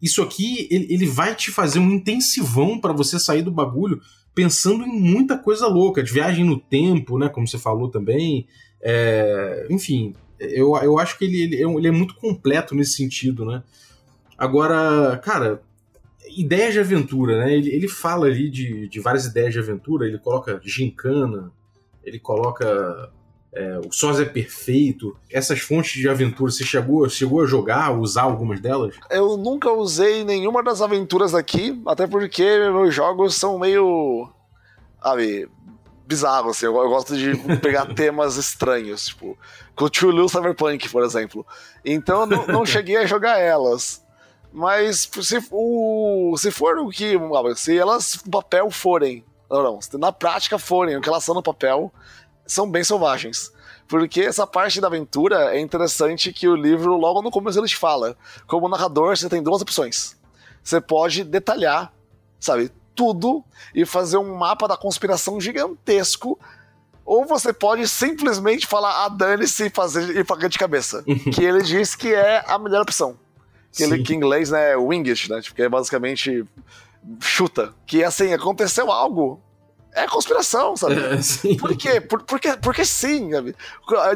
[0.00, 4.00] isso aqui ele, ele vai te fazer um intensivão para você sair do bagulho
[4.34, 8.46] pensando em muita coisa louca, de viagem no tempo, né, como você falou também,
[8.88, 13.44] é, enfim, eu, eu acho que ele, ele, é, ele é muito completo nesse sentido,
[13.44, 13.64] né?
[14.38, 15.60] Agora, cara,
[16.36, 17.52] ideias de aventura, né?
[17.52, 21.50] Ele, ele fala ali de, de várias ideias de aventura, ele coloca gincana,
[22.04, 23.10] ele coloca
[23.52, 25.16] é, o Sós é perfeito.
[25.28, 28.94] Essas fontes de aventura, você chegou, chegou a jogar, usar algumas delas?
[29.10, 34.30] Eu nunca usei nenhuma das aventuras aqui, até porque meus jogos são meio.
[35.02, 35.48] Sabe,
[36.06, 36.66] bizarro, assim.
[36.66, 39.36] Eu, eu gosto de pegar temas estranhos, tipo,
[39.76, 41.46] Cthulhu Cyberpunk, por exemplo.
[41.84, 44.04] Então eu não, não cheguei a jogar elas.
[44.52, 47.12] Mas se, o, se for o que.
[47.56, 49.24] Se elas no papel forem.
[49.50, 49.80] Não, não.
[49.80, 51.92] Se na prática forem o que elas são no papel,
[52.46, 53.52] são bem selvagens.
[53.88, 57.76] Porque essa parte da aventura é interessante que o livro, logo no começo, ele te
[57.76, 58.16] fala.
[58.46, 60.16] Como narrador, você tem duas opções.
[60.62, 61.92] Você pode detalhar,
[62.40, 66.38] sabe, tudo e fazer um mapa da conspiração gigantesco.
[67.04, 71.04] Ou você pode simplesmente falar, ah, dane-se e fazer e pagar de cabeça.
[71.32, 73.16] que ele diz que é a melhor opção.
[73.72, 75.40] Que, ele, que em inglês né, é winged, né?
[75.40, 76.44] Tipo, que é basicamente
[77.20, 77.74] chuta.
[77.86, 79.40] Que assim, aconteceu algo.
[79.94, 80.96] É conspiração, sabe?
[80.96, 82.00] É, Por quê?
[82.00, 83.56] Por, porque, porque sim, sabe?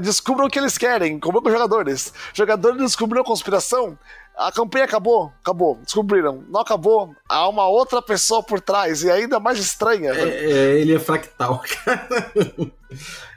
[0.02, 2.12] Descubram o que eles querem, como os jogadores.
[2.34, 3.98] Jogadores descobriram a conspiração,
[4.40, 6.42] a campanha acabou, acabou, descobriram.
[6.48, 10.12] Não acabou, há uma outra pessoa por trás, e ainda mais estranha.
[10.12, 12.08] É, é, ele é fractal, cara.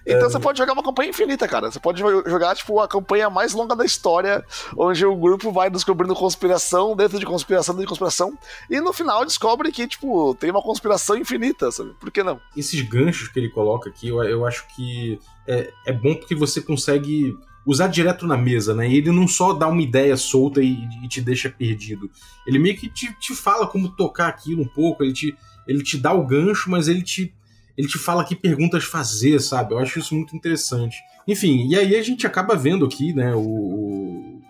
[0.06, 0.30] Então é.
[0.30, 1.70] você pode jogar uma campanha infinita, cara.
[1.70, 4.46] Você pode jogar, tipo, a campanha mais longa da história,
[4.78, 8.38] onde o grupo vai descobrindo conspiração dentro de conspiração dentro de conspiração,
[8.70, 11.94] e no final descobre que, tipo, tem uma conspiração infinita, sabe?
[12.00, 12.39] Por que não?
[12.56, 16.62] Esses ganchos que ele coloca aqui, eu, eu acho que é, é bom porque você
[16.62, 18.89] consegue usar direto na mesa, né?
[18.89, 22.10] E ele não só dá uma ideia solta e, e te deixa perdido.
[22.45, 25.36] Ele meio que te, te fala como tocar aquilo um pouco, ele te,
[25.67, 27.34] ele te dá o gancho, mas ele te
[27.76, 29.73] ele te fala que perguntas fazer, sabe?
[29.73, 30.95] Eu acho isso muito interessante.
[31.28, 34.41] Enfim, e aí a gente acaba vendo aqui, né, o, o,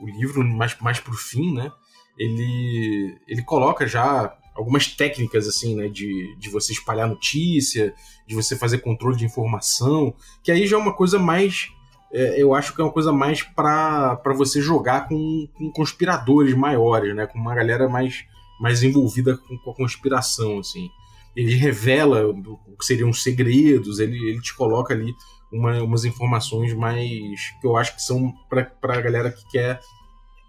[0.00, 1.70] o livro mais, mais pro fim, né?
[2.18, 7.94] Ele, ele coloca já algumas técnicas, assim, né, de, de você espalhar notícia,
[8.26, 11.68] de você fazer controle de informação, que aí já é uma coisa mais
[12.14, 17.14] é, eu acho que é uma coisa mais para você jogar com, com, conspiradores maiores,
[17.14, 17.26] né?
[17.26, 18.24] Com uma galera mais,
[18.60, 20.88] mais envolvida com, com a conspiração, assim.
[21.34, 25.12] Ele revela o que seriam segredos, ele, ele te coloca ali
[25.52, 29.80] uma, umas informações mais que eu acho que são para a galera que quer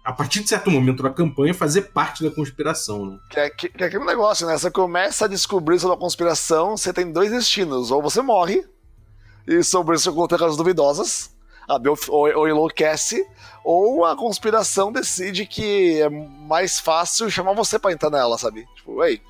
[0.04, 3.06] a partir de certo momento da campanha, fazer parte da conspiração.
[3.06, 3.18] Né?
[3.28, 4.56] Que, é, que, que é aquele negócio, né?
[4.56, 7.90] Você começa a descobrir sobre a conspiração, você tem dois destinos.
[7.90, 8.64] Ou você morre,
[9.48, 11.35] e sobre isso com terras duvidosas,
[11.68, 13.26] a Bel ou, ou enlouquece,
[13.64, 18.66] ou a conspiração decide que é mais fácil chamar você pra entrar nela, sabe?
[18.76, 19.20] Tipo, ei,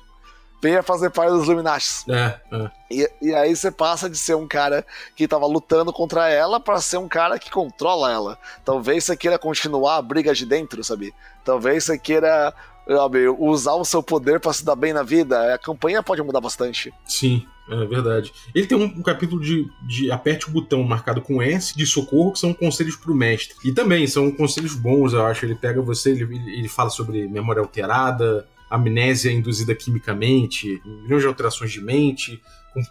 [0.61, 2.05] venha fazer parte dos Illuminati.
[2.09, 2.71] É, é.
[2.89, 6.79] E, e, aí você passa de ser um cara que tava lutando contra ela para
[6.81, 8.37] ser um cara que controla ela.
[8.63, 11.13] Talvez você queira continuar a briga de dentro, sabe?
[11.43, 12.53] Talvez você queira
[12.87, 15.53] sabe, usar o seu poder para se dar bem na vida.
[15.53, 16.93] A campanha pode mudar bastante.
[17.05, 18.31] Sim, é verdade.
[18.55, 22.31] Ele tem um, um capítulo de, de, aperte o botão marcado com S de socorro,
[22.31, 23.55] que são conselhos pro mestre.
[23.65, 25.45] E também são conselhos bons, eu acho.
[25.45, 31.71] Ele pega você, ele, ele fala sobre memória alterada, amnésia induzida quimicamente, milhões de alterações
[31.71, 32.41] de mente,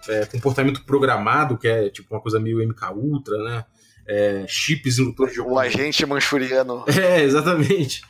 [0.08, 3.64] é, comportamento programado, que é tipo uma coisa meio MK Ultra, né?
[4.08, 5.56] É, chips indutores de opinião.
[5.56, 6.84] O agente manchuriano.
[6.96, 8.02] É, exatamente.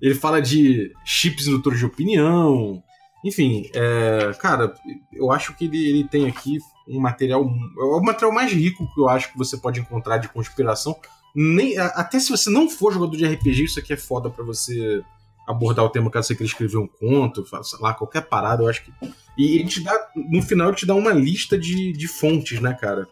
[0.00, 2.82] Ele fala de chips indutores de opinião.
[3.26, 4.72] Enfim, é, cara,
[5.12, 7.42] eu acho que ele, ele tem aqui um material.
[7.42, 10.96] É o material mais rico que eu acho que você pode encontrar de conspiração.
[11.34, 15.02] Nem, até se você não for jogador de RPG, isso aqui é foda para você
[15.44, 18.84] abordar o tema caso você queira escrever um conto, sei lá, qualquer parada, eu acho
[18.84, 18.92] que.
[19.36, 22.74] E ele te dá, no final, ele te dá uma lista de, de fontes, né,
[22.80, 23.08] cara?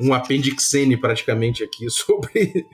[0.00, 2.66] Um apendixene praticamente aqui sobre,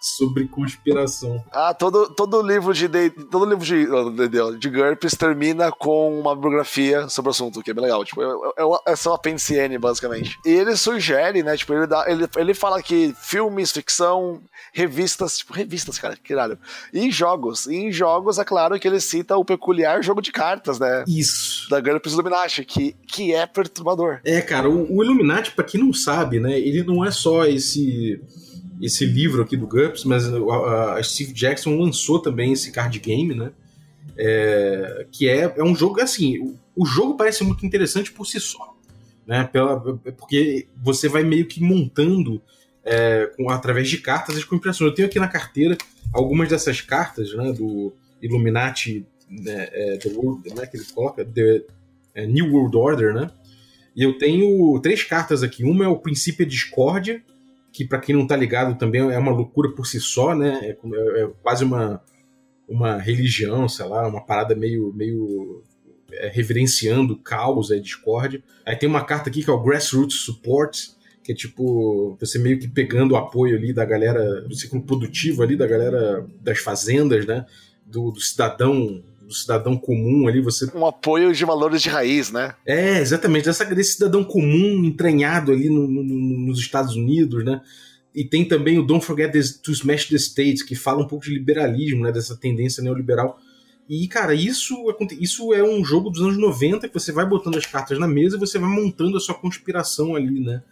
[0.00, 1.42] sobre conspiração.
[1.50, 2.88] Ah, todo, todo livro de
[3.30, 3.86] todo livro de,
[4.28, 8.04] de, de GURPS termina com uma biografia sobre o assunto, que é bem legal.
[8.04, 10.38] Tipo, é, é, é só apêndice N, basicamente.
[10.44, 11.56] E ele sugere, né?
[11.56, 14.42] Tipo, ele, dá, ele, ele fala que filmes, ficção,
[14.72, 16.58] revistas, tipo, revistas, cara, que caralho.
[16.92, 17.66] E jogos.
[17.66, 21.04] E em jogos, é claro que ele cita o peculiar jogo de cartas, né?
[21.08, 21.68] Isso.
[21.70, 24.20] Da GURPS Illuminati, que, que é perturbador.
[24.24, 26.58] É, cara, o, o Illuminati, pra quem não sabe, né?
[26.74, 28.20] Ele não é só esse
[28.80, 33.34] esse livro aqui do GURPS, mas a, a Steve Jackson lançou também esse card game,
[33.34, 33.52] né?
[34.16, 38.38] É, que é, é um jogo assim, o, o, jogo parece muito interessante por si
[38.38, 38.76] só,
[39.26, 39.44] né?
[39.44, 42.42] Pela, porque você vai meio que montando
[42.84, 44.90] é, com, através de cartas as compreensões.
[44.90, 45.78] Eu tenho aqui na carteira
[46.12, 47.52] algumas dessas cartas, né?
[47.52, 51.62] Do Illuminati, né, é, the World, né, que ele coloca, the
[52.14, 53.30] é, New World Order, né?
[53.96, 55.64] E eu tenho três cartas aqui.
[55.64, 57.22] Uma é o Princípio Discórdia,
[57.72, 60.60] que para quem não tá ligado também é uma loucura por si só, né?
[60.62, 62.02] É, é, é, quase uma,
[62.68, 65.62] uma religião, sei lá, uma parada meio, meio
[66.12, 68.42] é, reverenciando caos, é discórdia.
[68.64, 72.58] Aí tem uma carta aqui que é o Grassroots Support, que é tipo você meio
[72.58, 77.26] que pegando o apoio ali da galera do ciclo produtivo ali, da galera das fazendas,
[77.26, 77.46] né?
[77.86, 80.70] Do, do cidadão do cidadão comum ali, você.
[80.74, 82.54] Um apoio de valores de raiz, né?
[82.66, 86.02] É, exatamente, dessa, desse cidadão comum entranhado ali no, no,
[86.46, 87.60] nos Estados Unidos, né?
[88.14, 91.34] E tem também o Don't Forget to Smash the States, que fala um pouco de
[91.34, 92.12] liberalismo, né?
[92.12, 93.40] Dessa tendência neoliberal.
[93.88, 94.74] E, cara, isso,
[95.20, 98.36] isso é um jogo dos anos 90 que você vai botando as cartas na mesa
[98.36, 100.62] e você vai montando a sua conspiração ali, né?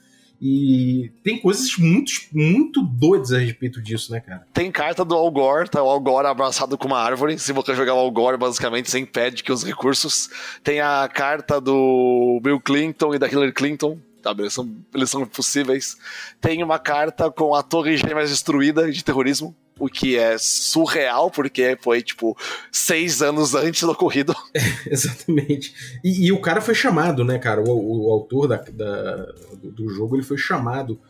[0.45, 4.45] E tem coisas muito, muito doidas a respeito disso, né, cara?
[4.53, 7.39] Tem carta do Algor, tá o Algor abraçado com uma árvore.
[7.39, 10.29] Se você jogar o Algor, basicamente, você impede que os recursos.
[10.65, 14.01] Tem a carta do Bill Clinton e da Hillary Clinton.
[14.21, 15.97] Tá, eles, são, eles são possíveis.
[16.41, 21.77] Tem uma carta com a Torre Gêmeas destruída de terrorismo o que é surreal, porque
[21.81, 22.37] foi, tipo,
[22.71, 24.35] seis anos antes do ocorrido.
[24.55, 24.61] É,
[24.93, 25.75] exatamente.
[26.05, 27.63] E, e, o cara foi chamado, né, cara?
[27.63, 29.27] O, o autor da, da,
[29.63, 31.01] do jogo ele foi chamado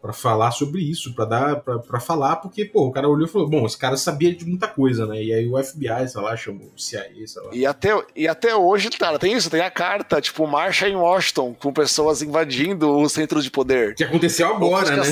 [0.00, 3.48] para falar sobre isso, para dar para falar, porque, pô, o cara olhou e falou,
[3.48, 5.22] bom, esse cara sabia de muita coisa, né?
[5.22, 7.50] E aí o FBI, sei lá, chamou o CIA, sei lá.
[7.52, 11.54] E até, e até hoje, cara, tem isso, tem a carta, tipo, marcha em Washington,
[11.54, 13.94] com pessoas invadindo o centro de poder.
[13.94, 15.02] Que aconteceu agora, né?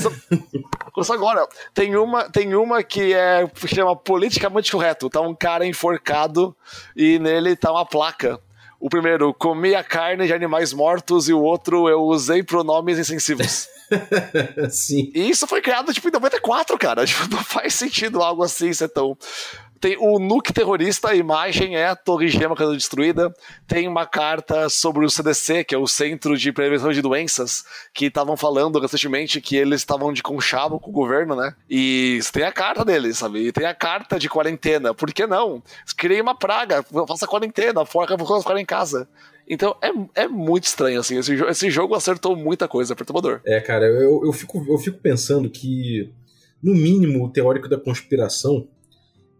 [0.81, 1.47] Aconteceu agora.
[1.75, 5.11] Tem uma, tem uma que é que chama politicamente correto.
[5.11, 6.57] Tá um cara enforcado
[6.97, 8.41] e nele tá uma placa
[8.81, 13.69] o primeiro, comi a carne de animais mortos, e o outro, eu usei pronomes insensivos.
[14.71, 15.11] Sim.
[15.15, 17.05] E isso foi criado, tipo, em 94, cara.
[17.07, 19.17] Tipo, não faz sentido algo assim ser tão,
[19.81, 23.33] Tem o nuke terrorista, a imagem é a torre gema sendo destruída.
[23.67, 27.65] Tem uma carta sobre o CDC, que é o Centro de Prevenção de Doenças,
[27.95, 31.55] que estavam falando recentemente que eles estavam de conchavo com o governo, né?
[31.71, 33.47] E tem a carta deles, sabe?
[33.47, 34.93] E tem a carta de quarentena.
[34.93, 35.63] Por que não?
[35.97, 39.09] Criei uma praga, faça quarentena, forca vou ficar em casa.
[39.49, 41.19] Então é, é muito estranho, assim.
[41.19, 43.41] Esse, esse jogo acertou muita coisa, perturbador.
[43.45, 46.11] É, cara, eu, eu, fico, eu fico pensando que,
[46.63, 48.67] no mínimo, o teórico da conspiração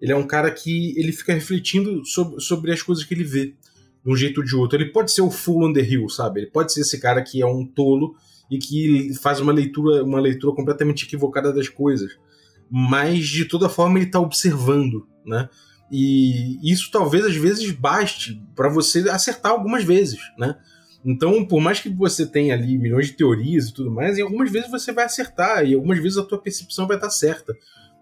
[0.01, 3.55] ele é um cara que ele fica refletindo sobre, sobre as coisas que ele vê
[4.05, 4.79] de um jeito ou de outro.
[4.79, 6.41] Ele pode ser o full on the hill, sabe?
[6.41, 8.15] Ele pode ser esse cara que é um tolo
[8.51, 12.17] e que faz uma leitura, uma leitura completamente equivocada das coisas.
[12.71, 15.49] Mas de toda forma ele está observando, né?
[15.91, 20.57] E isso talvez às vezes baste para você acertar algumas vezes, né?
[21.05, 24.71] Então, por mais que você tenha ali milhões de teorias e tudo mais, algumas vezes
[24.71, 27.57] você vai acertar e algumas vezes a tua percepção vai estar certa.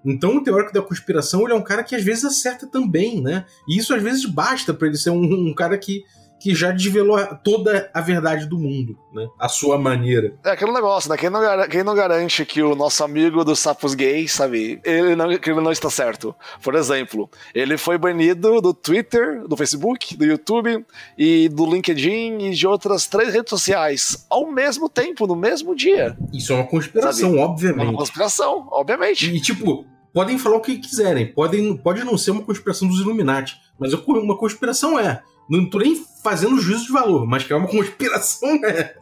[0.06, 3.44] Então, o teórico da conspiração ele é um cara que às vezes acerta também, né?
[3.68, 6.04] E isso às vezes basta para ele ser um, um, cara que,
[6.40, 9.26] que já desvelou toda a verdade do mundo, né?
[9.36, 10.36] A sua maneira.
[10.44, 11.16] É aquele negócio, né?
[11.16, 15.36] Quem não, quem não garante que o nosso amigo dos sapos gays, sabe, ele não,
[15.36, 16.32] que ele não está certo.
[16.62, 20.86] Por exemplo, ele foi banido do Twitter, do Facebook, do YouTube
[21.18, 26.16] e do LinkedIn e de outras três redes sociais ao mesmo tempo, no mesmo dia.
[26.32, 27.40] Isso é uma conspiração, sabe?
[27.40, 27.86] obviamente.
[27.86, 29.34] É uma conspiração, obviamente.
[29.34, 29.84] E, tipo,
[30.16, 34.38] podem falar o que quiserem, podem, pode não ser uma conspiração dos Illuminati, mas uma
[34.38, 35.22] conspiração é.
[35.46, 38.94] Não tô nem fazendo juízo de valor, mas que é uma conspiração, né?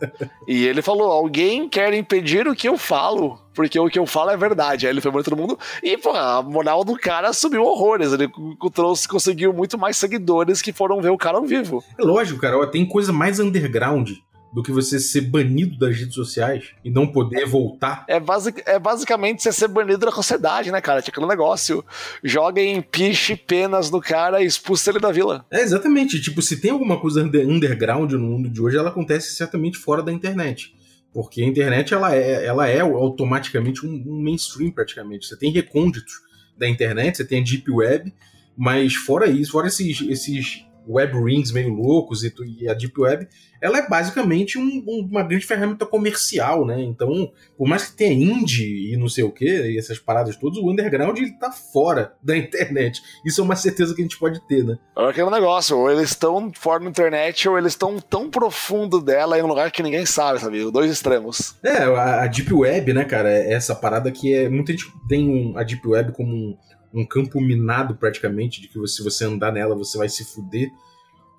[0.49, 4.31] E ele falou: alguém quer impedir o que eu falo, porque o que eu falo
[4.31, 4.87] é verdade.
[4.87, 5.57] Aí ele foi morto todo mundo.
[5.85, 8.13] E, pô, a moral do cara subiu horrores.
[8.13, 8.29] Ele
[8.75, 11.83] trouxe, conseguiu muito mais seguidores que foram ver o cara ao vivo.
[11.97, 12.67] É lógico, cara.
[12.67, 14.11] Tem coisa mais underground
[14.55, 18.05] do que você ser banido das redes sociais e não poder voltar.
[18.07, 21.03] É, basic, é basicamente você ser banido da sociedade, né, cara?
[21.03, 21.85] Tinha aquele negócio.
[22.23, 25.45] Joga em piche penas no cara e expulsa ele da vila.
[25.51, 26.21] É, exatamente.
[26.21, 30.13] Tipo, se tem alguma coisa underground no mundo de hoje, ela acontece certamente fora da
[30.13, 30.73] internet.
[31.13, 35.27] Porque a internet ela é, ela é automaticamente um, um mainstream, praticamente.
[35.27, 36.15] Você tem recônditos
[36.57, 38.15] da internet, você tem a Deep Web,
[38.57, 43.29] mas fora isso, fora esses, esses web rings meio loucos e, e, a Deep Web,
[43.61, 46.83] ela é basicamente um, um, uma grande ferramenta comercial, né?
[46.83, 50.59] Então, por mais que tenha indie e não sei o que, e essas paradas todas,
[50.59, 53.01] o underground ele tá fora da internet.
[53.25, 54.79] Isso é uma certeza que a gente pode ter, né?
[54.97, 59.39] É aquele negócio, ou eles estão fora da internet, ou eles estão tão profundo dela
[59.39, 60.71] em um lugar que ninguém sabe, sabe?
[60.71, 61.57] Dois extremos.
[61.63, 64.49] É, a, a Deep Web, né, cara, é essa parada que é.
[64.49, 66.57] Muita gente tem um, a Deep Web como um
[66.95, 70.71] um campo minado praticamente, de que se você andar nela você vai se fuder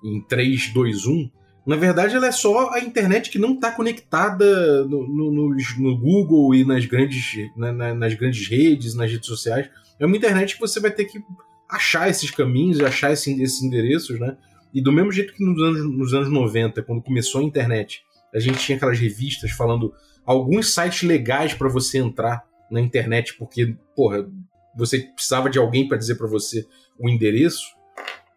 [0.04, 1.30] em 3, 2, 1.
[1.66, 6.54] Na verdade, ela é só a internet que não está conectada no, no, no, Google
[6.54, 9.68] e nas grandes, na, na, nas grandes redes, nas redes sociais.
[9.98, 11.20] É uma internet que você vai ter que
[11.68, 14.36] achar esses caminhos, achar esse, esses endereços, né?
[14.72, 18.02] E do mesmo jeito que nos anos, nos anos 90, quando começou a internet,
[18.32, 19.92] a gente tinha aquelas revistas falando
[20.24, 24.28] alguns sites legais para você entrar na internet, porque, porra,
[24.76, 26.66] você precisava de alguém para dizer para você
[26.98, 27.74] o endereço.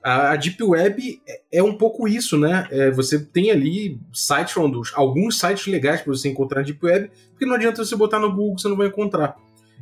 [0.01, 2.67] A, Deep Web é, é um pouco isso, né?
[2.71, 4.55] É, você tem ali sites,
[4.93, 8.31] alguns sites legais para você encontrar na Deep Web, porque não adianta você botar no
[8.31, 9.35] Google, você não vai encontrar.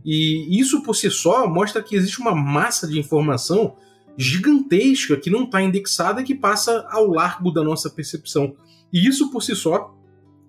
[0.04, 3.76] E isso por si só mostra que existe uma massa de informação
[4.18, 8.56] gigantesca que não está indexada e que passa ao largo da nossa percepção.
[8.92, 9.94] E isso por si só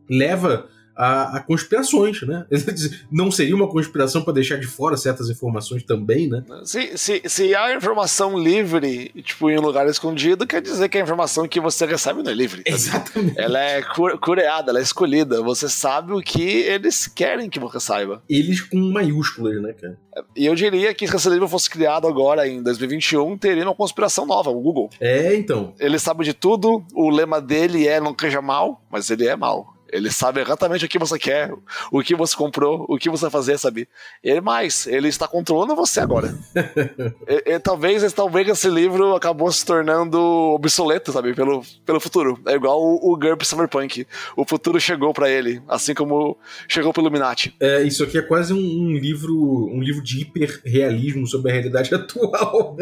[0.09, 0.69] leva
[0.99, 2.45] a, a, conspirações, né?
[3.11, 6.43] Não seria uma conspiração para deixar de fora certas informações também, né?
[6.65, 11.01] Se, se, se há informação livre, tipo, em um lugar escondido, quer dizer que a
[11.01, 12.63] informação que você recebe não é livre.
[12.67, 13.39] Exatamente.
[13.39, 13.83] Ela é
[14.21, 15.41] cureada, ela é escolhida.
[15.41, 18.21] Você sabe o que eles querem que você saiba.
[18.29, 19.97] Eles com maiúsculas, né, cara?
[20.37, 24.27] E eu diria que se esse livro fosse criado agora, em 2021, teria uma conspiração
[24.27, 24.91] nova, o Google.
[24.99, 25.75] É, então.
[25.79, 29.78] Ele sabe de tudo, o lema dele é não seja mal, mas ele é mal.
[29.91, 31.53] Ele sabe exatamente o que você quer,
[31.91, 33.89] o que você comprou, o que você vai fazer, sabe?
[34.23, 36.37] Ele mais, ele está controlando você agora.
[37.27, 41.35] e, e, talvez, talvez esse livro acabou se tornando obsoleto, sabe?
[41.35, 42.39] Pelo, pelo futuro.
[42.47, 44.07] É igual o, o GURP Cyberpunk.
[44.37, 46.37] O futuro chegou para ele, assim como
[46.69, 47.55] chegou pro Illuminati.
[47.61, 51.93] É, isso aqui é quase um, um livro um livro de hiperrealismo sobre a realidade
[51.95, 52.77] atual.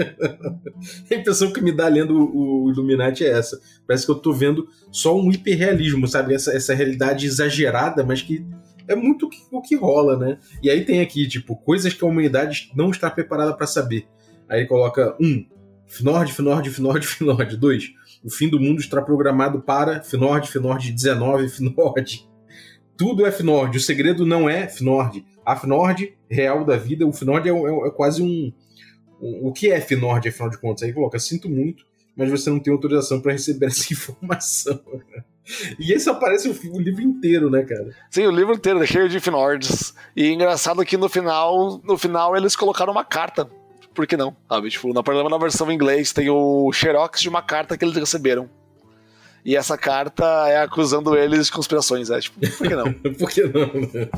[1.11, 3.61] a impressão que me dá lendo o, o Illuminati é essa.
[3.87, 6.35] Parece que eu tô vendo só um hiperrealismo, sabe?
[6.35, 6.96] Essa, essa realidade
[7.27, 8.45] exagerada, mas que
[8.89, 10.39] é muito o que rola, né?
[10.63, 14.07] E aí tem aqui, tipo, coisas que a humanidade não está preparada para saber.
[14.49, 15.45] Aí ele coloca um,
[15.87, 17.57] Fnord, Fnord, Fnord, Fnord.
[17.57, 17.93] Dois,
[18.25, 22.29] o fim do mundo está programado para Fnord, Fnord 19, Fnord.
[22.97, 25.25] Tudo é Fnord, o segredo não é Fnord.
[25.45, 28.53] A Fnord real da vida, o Fnord é, é, é quase um,
[29.21, 30.83] o, o que é F-Nord, afinal de contas?
[30.83, 31.85] Aí coloca, sinto muito,
[32.17, 34.81] mas você não tem autorização para receber essa informação.
[35.79, 37.95] E esse aparece o, o, livro inteiro, né, cara?
[38.11, 39.95] Sim, o livro inteiro, é cheio de Finords.
[40.15, 43.49] E engraçado que no final, no final eles colocaram uma carta.
[43.95, 44.37] Por que não?
[44.49, 44.69] Sabe?
[44.69, 48.49] Tipo, na, na versão em inglês tem o xerox de uma carta que eles receberam.
[49.45, 52.93] E essa carta é acusando eles de conspirações, é tipo, por que não?
[53.15, 54.09] por que não, né?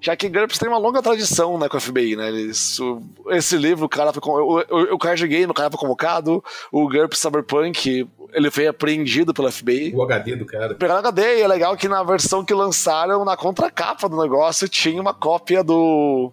[0.00, 2.28] Já que GURPS tem uma longa tradição né, com a FBI, né?
[2.28, 4.22] Eles, o, esse livro, o cara foi.
[4.24, 6.42] O, o, o card game, o cara foi convocado.
[6.70, 9.92] O GURPS Cyberpunk, ele foi apreendido pela FBI.
[9.94, 10.74] O HD do cara.
[10.74, 14.68] Pegaram o HD, e é legal que na versão que lançaram, na contracapa do negócio,
[14.68, 16.32] tinha uma cópia do.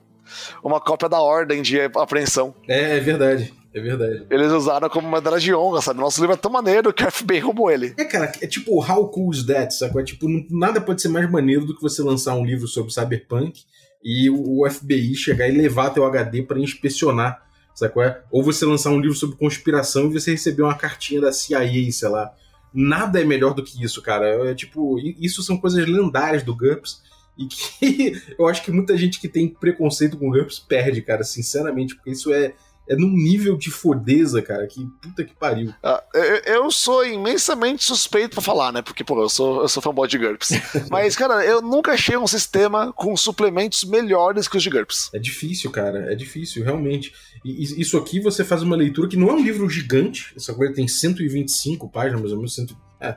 [0.64, 2.54] Uma cópia da ordem de apreensão.
[2.68, 3.54] É, é verdade.
[3.76, 4.26] É verdade.
[4.30, 6.00] Eles usaram como medalha de honra, sabe?
[6.00, 7.94] Nosso livro é tão maneiro que o FBI roubou ele.
[7.98, 10.00] É, cara, é tipo, how cool is that, sabe?
[10.00, 13.64] É tipo, nada pode ser mais maneiro do que você lançar um livro sobre cyberpunk
[14.02, 18.00] e o FBI chegar e levar teu HD para inspecionar, sabe?
[18.00, 18.22] É?
[18.32, 22.08] Ou você lançar um livro sobre conspiração e você receber uma cartinha da CIA, sei
[22.08, 22.32] lá.
[22.74, 24.50] Nada é melhor do que isso, cara.
[24.50, 27.02] É tipo, isso são coisas lendárias do GURPS
[27.38, 31.96] e que eu acho que muita gente que tem preconceito com GURPS perde, cara, sinceramente,
[31.96, 32.54] porque isso é
[32.88, 35.74] é num nível de fodeza, cara, que puta que pariu.
[35.82, 36.04] Ah,
[36.46, 38.82] eu, sou imensamente suspeito pra falar, né?
[38.82, 40.52] Porque, pô, eu sou, eu sou fanboy de GURPS.
[40.90, 45.10] Mas, cara, eu nunca achei um sistema com suplementos melhores que os de GURPS.
[45.14, 47.14] É difícil, cara, é difícil, realmente.
[47.44, 50.74] E isso aqui você faz uma leitura que não é um livro gigante, essa coisa
[50.74, 53.16] tem 125 páginas, mais ou menos, cento, é,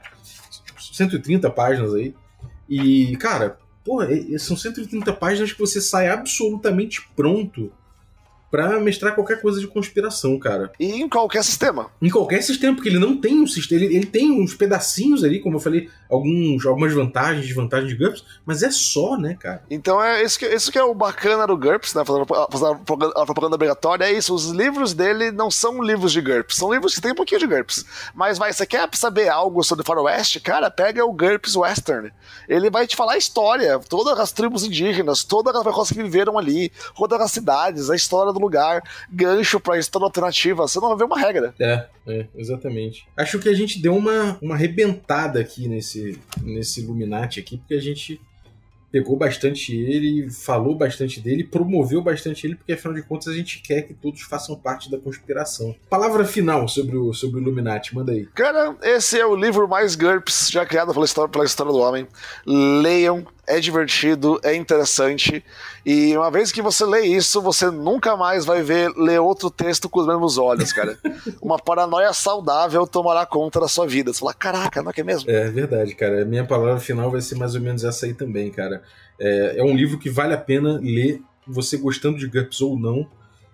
[0.92, 2.14] 130 páginas aí.
[2.68, 3.58] E, cara,
[3.88, 4.00] pô,
[4.38, 7.72] são 130 páginas que você sai absolutamente pronto
[8.50, 10.72] para mestrar qualquer coisa de conspiração, cara.
[10.78, 11.90] E em qualquer sistema.
[12.00, 13.82] Em qualquer sistema, porque ele não tem um sistema.
[13.82, 18.24] Ele, ele tem uns pedacinhos ali, como eu falei, alguns, algumas vantagens, desvantagens de GURPS,
[18.44, 19.62] mas é só, né, cara?
[19.70, 22.02] Então é isso que, isso que é o bacana do GURPS, né?
[22.04, 22.26] Fazendo
[23.16, 24.34] a propaganda obrigatória, é isso.
[24.34, 27.46] Os livros dele não são livros de GURPS, são livros que tem um pouquinho de
[27.46, 27.84] GURPS.
[28.14, 30.40] Mas vai, você quer saber algo sobre Faroeste?
[30.40, 32.10] Cara, pega o GURPS Western.
[32.48, 36.38] Ele vai te falar a história, todas as tribos indígenas, todas as coisas que viveram
[36.38, 40.66] ali, todas as cidades, a história do lugar, gancho pra história alternativa.
[40.66, 41.54] Você não vai ver uma regra.
[41.58, 43.06] É, é, exatamente.
[43.16, 47.80] Acho que a gente deu uma, uma arrebentada aqui nesse, nesse Illuminati aqui, porque a
[47.80, 48.20] gente
[48.90, 53.60] pegou bastante ele, falou bastante dele, promoveu bastante ele, porque afinal de contas a gente
[53.60, 55.74] quer que todos façam parte da conspiração.
[55.88, 58.26] Palavra final sobre o, sobre o Illuminati, manda aí.
[58.34, 62.06] Cara, esse é o livro mais GURPS já criado pela história, pela história do homem.
[62.46, 65.42] Leiam, é divertido, é interessante.
[65.84, 69.88] E uma vez que você lê isso, você nunca mais vai ver ler outro texto
[69.88, 70.98] com os mesmos olhos, cara.
[71.40, 74.12] uma paranoia saudável tomará conta da sua vida.
[74.12, 75.30] Você fala, caraca, não é que é mesmo?
[75.30, 76.22] É verdade, cara.
[76.22, 78.82] A minha palavra final vai ser mais ou menos essa aí também, cara.
[79.18, 83.08] É, é um livro que vale a pena ler, você gostando de GURPS ou não.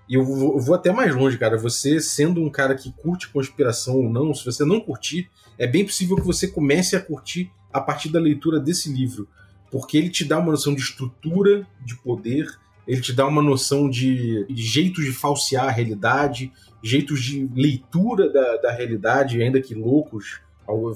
[0.09, 1.57] E eu vou, eu vou, até mais longe, cara.
[1.57, 5.85] Você sendo um cara que curte conspiração ou não, se você não curtir, é bem
[5.85, 9.29] possível que você comece a curtir a partir da leitura desse livro
[9.75, 12.47] porque ele te dá uma noção de estrutura de poder,
[12.87, 18.33] ele te dá uma noção de, de jeitos de falsear a realidade, jeitos de leitura
[18.33, 20.39] da, da realidade, ainda que loucos,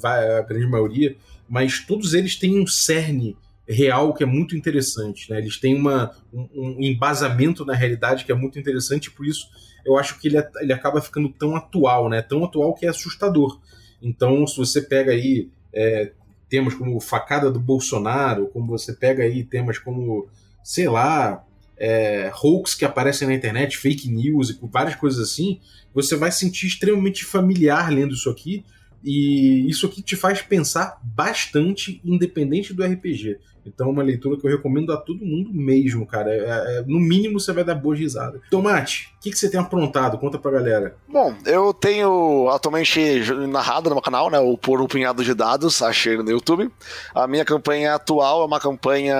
[0.05, 1.17] a, grande maioria,
[1.49, 3.37] mas todos eles têm um cerne
[3.69, 5.29] real que é muito interessante.
[5.29, 5.39] Né?
[5.39, 9.49] Eles têm uma, um, um, embasamento na realidade que é muito interessante, e por isso
[9.85, 12.23] eu acho que ele, ele acaba ficando tão atual, né?
[12.23, 13.61] tão atual que é assustador.
[14.01, 16.13] Então, se você pega aí é,
[16.49, 20.27] temas como facada do Bolsonaro, como você pega aí temas como,
[20.63, 21.45] sei lá,
[21.77, 25.61] é, hoax que aparecem na internet, fake news e várias coisas assim,
[25.95, 28.65] você vai sentir extremamente familiar lendo isso aqui.
[29.03, 33.39] E isso aqui te faz pensar bastante, independente do RPG.
[33.69, 36.31] Então é uma leitura que eu recomendo a todo mundo mesmo, cara.
[36.31, 38.41] É, é, no mínimo você vai dar boas risadas.
[38.51, 40.19] Tomate, o que, que você tem aprontado?
[40.19, 40.97] Conta pra galera.
[41.07, 44.39] Bom, eu tenho atualmente narrado no meu canal, né?
[44.39, 46.71] O Por um Punhado de Dados, achei no YouTube.
[47.15, 49.15] A minha campanha atual é uma campanha.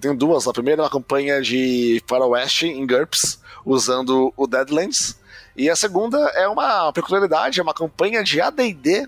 [0.00, 0.46] Tenho duas.
[0.46, 5.20] A primeira é uma campanha de Faroeste em GURPS, usando o Deadlands.
[5.56, 9.06] E a segunda é uma peculiaridade, é uma campanha de ADD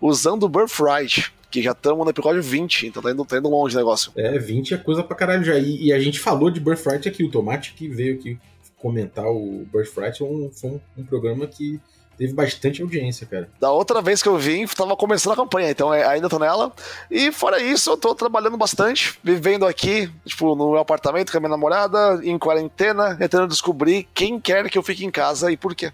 [0.00, 3.76] usando o Birthright que já estamos no episódio 20, então tá indo, tá indo longe
[3.76, 4.10] o negócio.
[4.16, 5.58] É, 20 é coisa pra caralho já.
[5.58, 8.38] E, e, a gente falou de Birthright aqui, o Tomate que veio aqui
[8.78, 11.78] comentar o Birthright foi um, foi um, um programa que
[12.16, 13.48] teve bastante audiência, cara.
[13.60, 16.72] Da outra vez que eu vim, tava começando a campanha, então é, ainda tô nela.
[17.10, 21.40] E fora isso, eu tô trabalhando bastante, vivendo aqui, tipo, no meu apartamento com a
[21.40, 25.74] minha namorada, em quarentena, tentando descobrir quem quer que eu fique em casa e por
[25.74, 25.92] quê.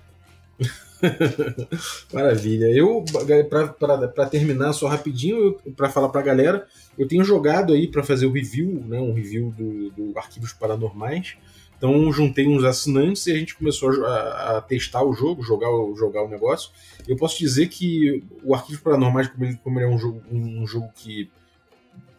[2.13, 2.67] Maravilha.
[2.67, 3.05] Eu,
[3.49, 6.67] para terminar só rapidinho, para falar para a galera,
[6.99, 11.37] eu tenho jogado aí para fazer o review, né, um review do, do Arquivos Paranormais,
[11.77, 16.25] Então juntei uns assinantes e a gente começou a, a testar o jogo, jogar, jogar
[16.25, 16.71] o negócio.
[17.07, 20.67] Eu posso dizer que o Arquivo Paranormais, como ele, como ele é um jogo, um
[20.67, 21.31] jogo que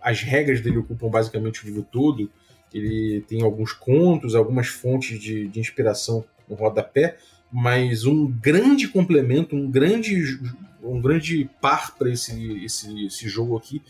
[0.02, 2.30] as regras dele ocupam basicamente o livro todo,
[2.74, 7.18] ele tem alguns contos, algumas fontes de, de inspiração no rodapé,
[7.52, 10.40] mas um grande complemento, um grande,
[10.84, 13.82] um grande par para esse, esse, esse jogo aqui,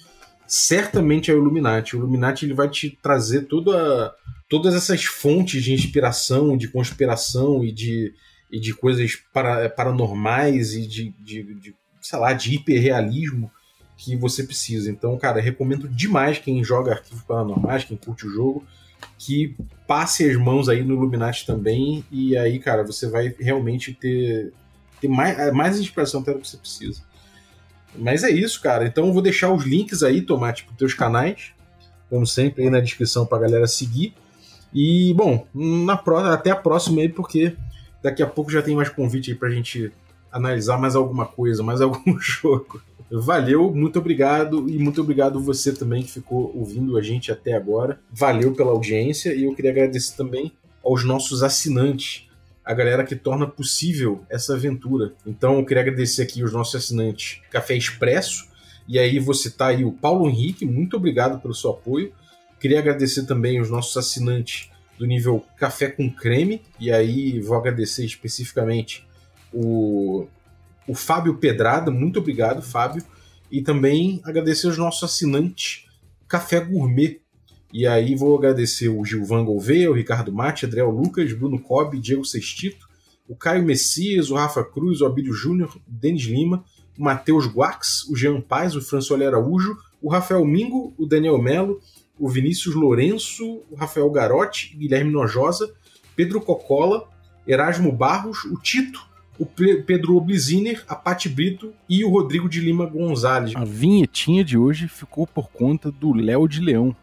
[0.48, 1.96] certamente é o Illuminati.
[1.96, 4.14] O Illuminati ele vai te trazer toda,
[4.50, 8.14] todas essas fontes de inspiração, de conspiração e de,
[8.52, 13.52] e de coisas para, paranormais e de, de, de, sei lá, de hiperrealismo
[13.98, 14.90] que você precisa.
[14.90, 18.66] Então, cara, recomendo demais quem joga arquivos paranormais, quem curte o jogo,
[19.18, 19.56] que
[19.88, 24.54] passe as mãos aí no Illuminati também, e aí, cara, você vai realmente ter,
[25.02, 27.02] ter mais, é, mais inspiração até do que você precisa.
[27.96, 28.86] Mas é isso, cara.
[28.86, 31.52] Então eu vou deixar os links aí, Tomate, para teus canais,
[32.10, 34.14] como sempre, aí na descrição pra galera seguir.
[34.74, 37.56] E, bom, na próxima, até a próxima aí, porque
[38.02, 39.92] daqui a pouco já tem mais convite aí pra gente
[40.32, 42.82] analisar mais alguma coisa, mais algum jogo.
[43.12, 48.00] Valeu, muito obrigado e muito obrigado você também que ficou ouvindo a gente até agora.
[48.12, 50.52] Valeu pela audiência e eu queria agradecer também
[50.84, 52.28] aos nossos assinantes,
[52.64, 55.14] a galera que torna possível essa aventura.
[55.26, 58.48] Então eu queria agradecer aqui os nossos assinantes Café Expresso
[58.88, 62.14] e aí você tá aí o Paulo Henrique, muito obrigado pelo seu apoio.
[62.60, 68.06] Queria agradecer também os nossos assinantes do nível Café com Creme e aí vou agradecer
[68.06, 69.08] especificamente
[69.52, 70.28] o
[70.90, 73.04] o Fábio Pedrada, muito obrigado, Fábio.
[73.52, 75.86] E também agradecer os nossos assinantes
[76.28, 77.22] Café Gourmet.
[77.72, 82.26] E aí vou agradecer o Gilvan Gouveia, o Ricardo Mate, Adriel Lucas, Bruno Cobb, Diego
[82.26, 82.90] Sextito,
[83.28, 86.66] o Caio Messias, o Rafa Cruz, o Abílio Júnior, o Denis Lima,
[86.98, 91.80] o Matheus Guax, o Jean Paz, o François Araújo, o Rafael Mingo, o Daniel Melo,
[92.18, 95.72] o Vinícius Lourenço, o Rafael Garotti, Guilherme Nojosa,
[96.16, 97.08] Pedro Cocola,
[97.48, 99.09] Erasmo Barros, o Tito,
[99.40, 103.56] o Pedro Obliziner, a Pati Brito e o Rodrigo de Lima Gonzalez.
[103.56, 106.94] A vinhetinha de hoje ficou por conta do Léo de Leão,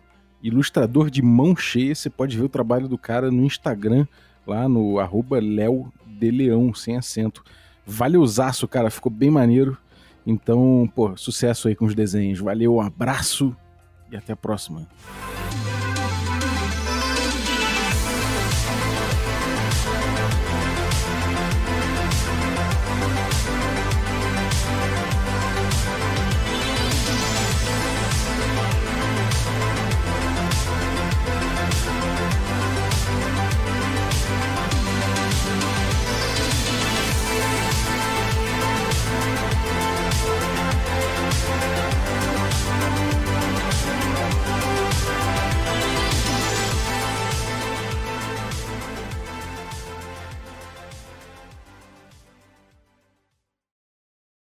[0.43, 1.95] ilustrador de mão cheia.
[1.95, 4.07] Você pode ver o trabalho do cara no Instagram,
[4.47, 7.43] lá no arroba Léo de Leão, sem acento.
[7.87, 9.79] Valeuzaço, cara, ficou bem maneiro.
[10.27, 12.41] Então, pô, sucesso aí com os desenhos.
[12.41, 13.57] Valeu, um abraço
[14.13, 14.87] e até a próxima.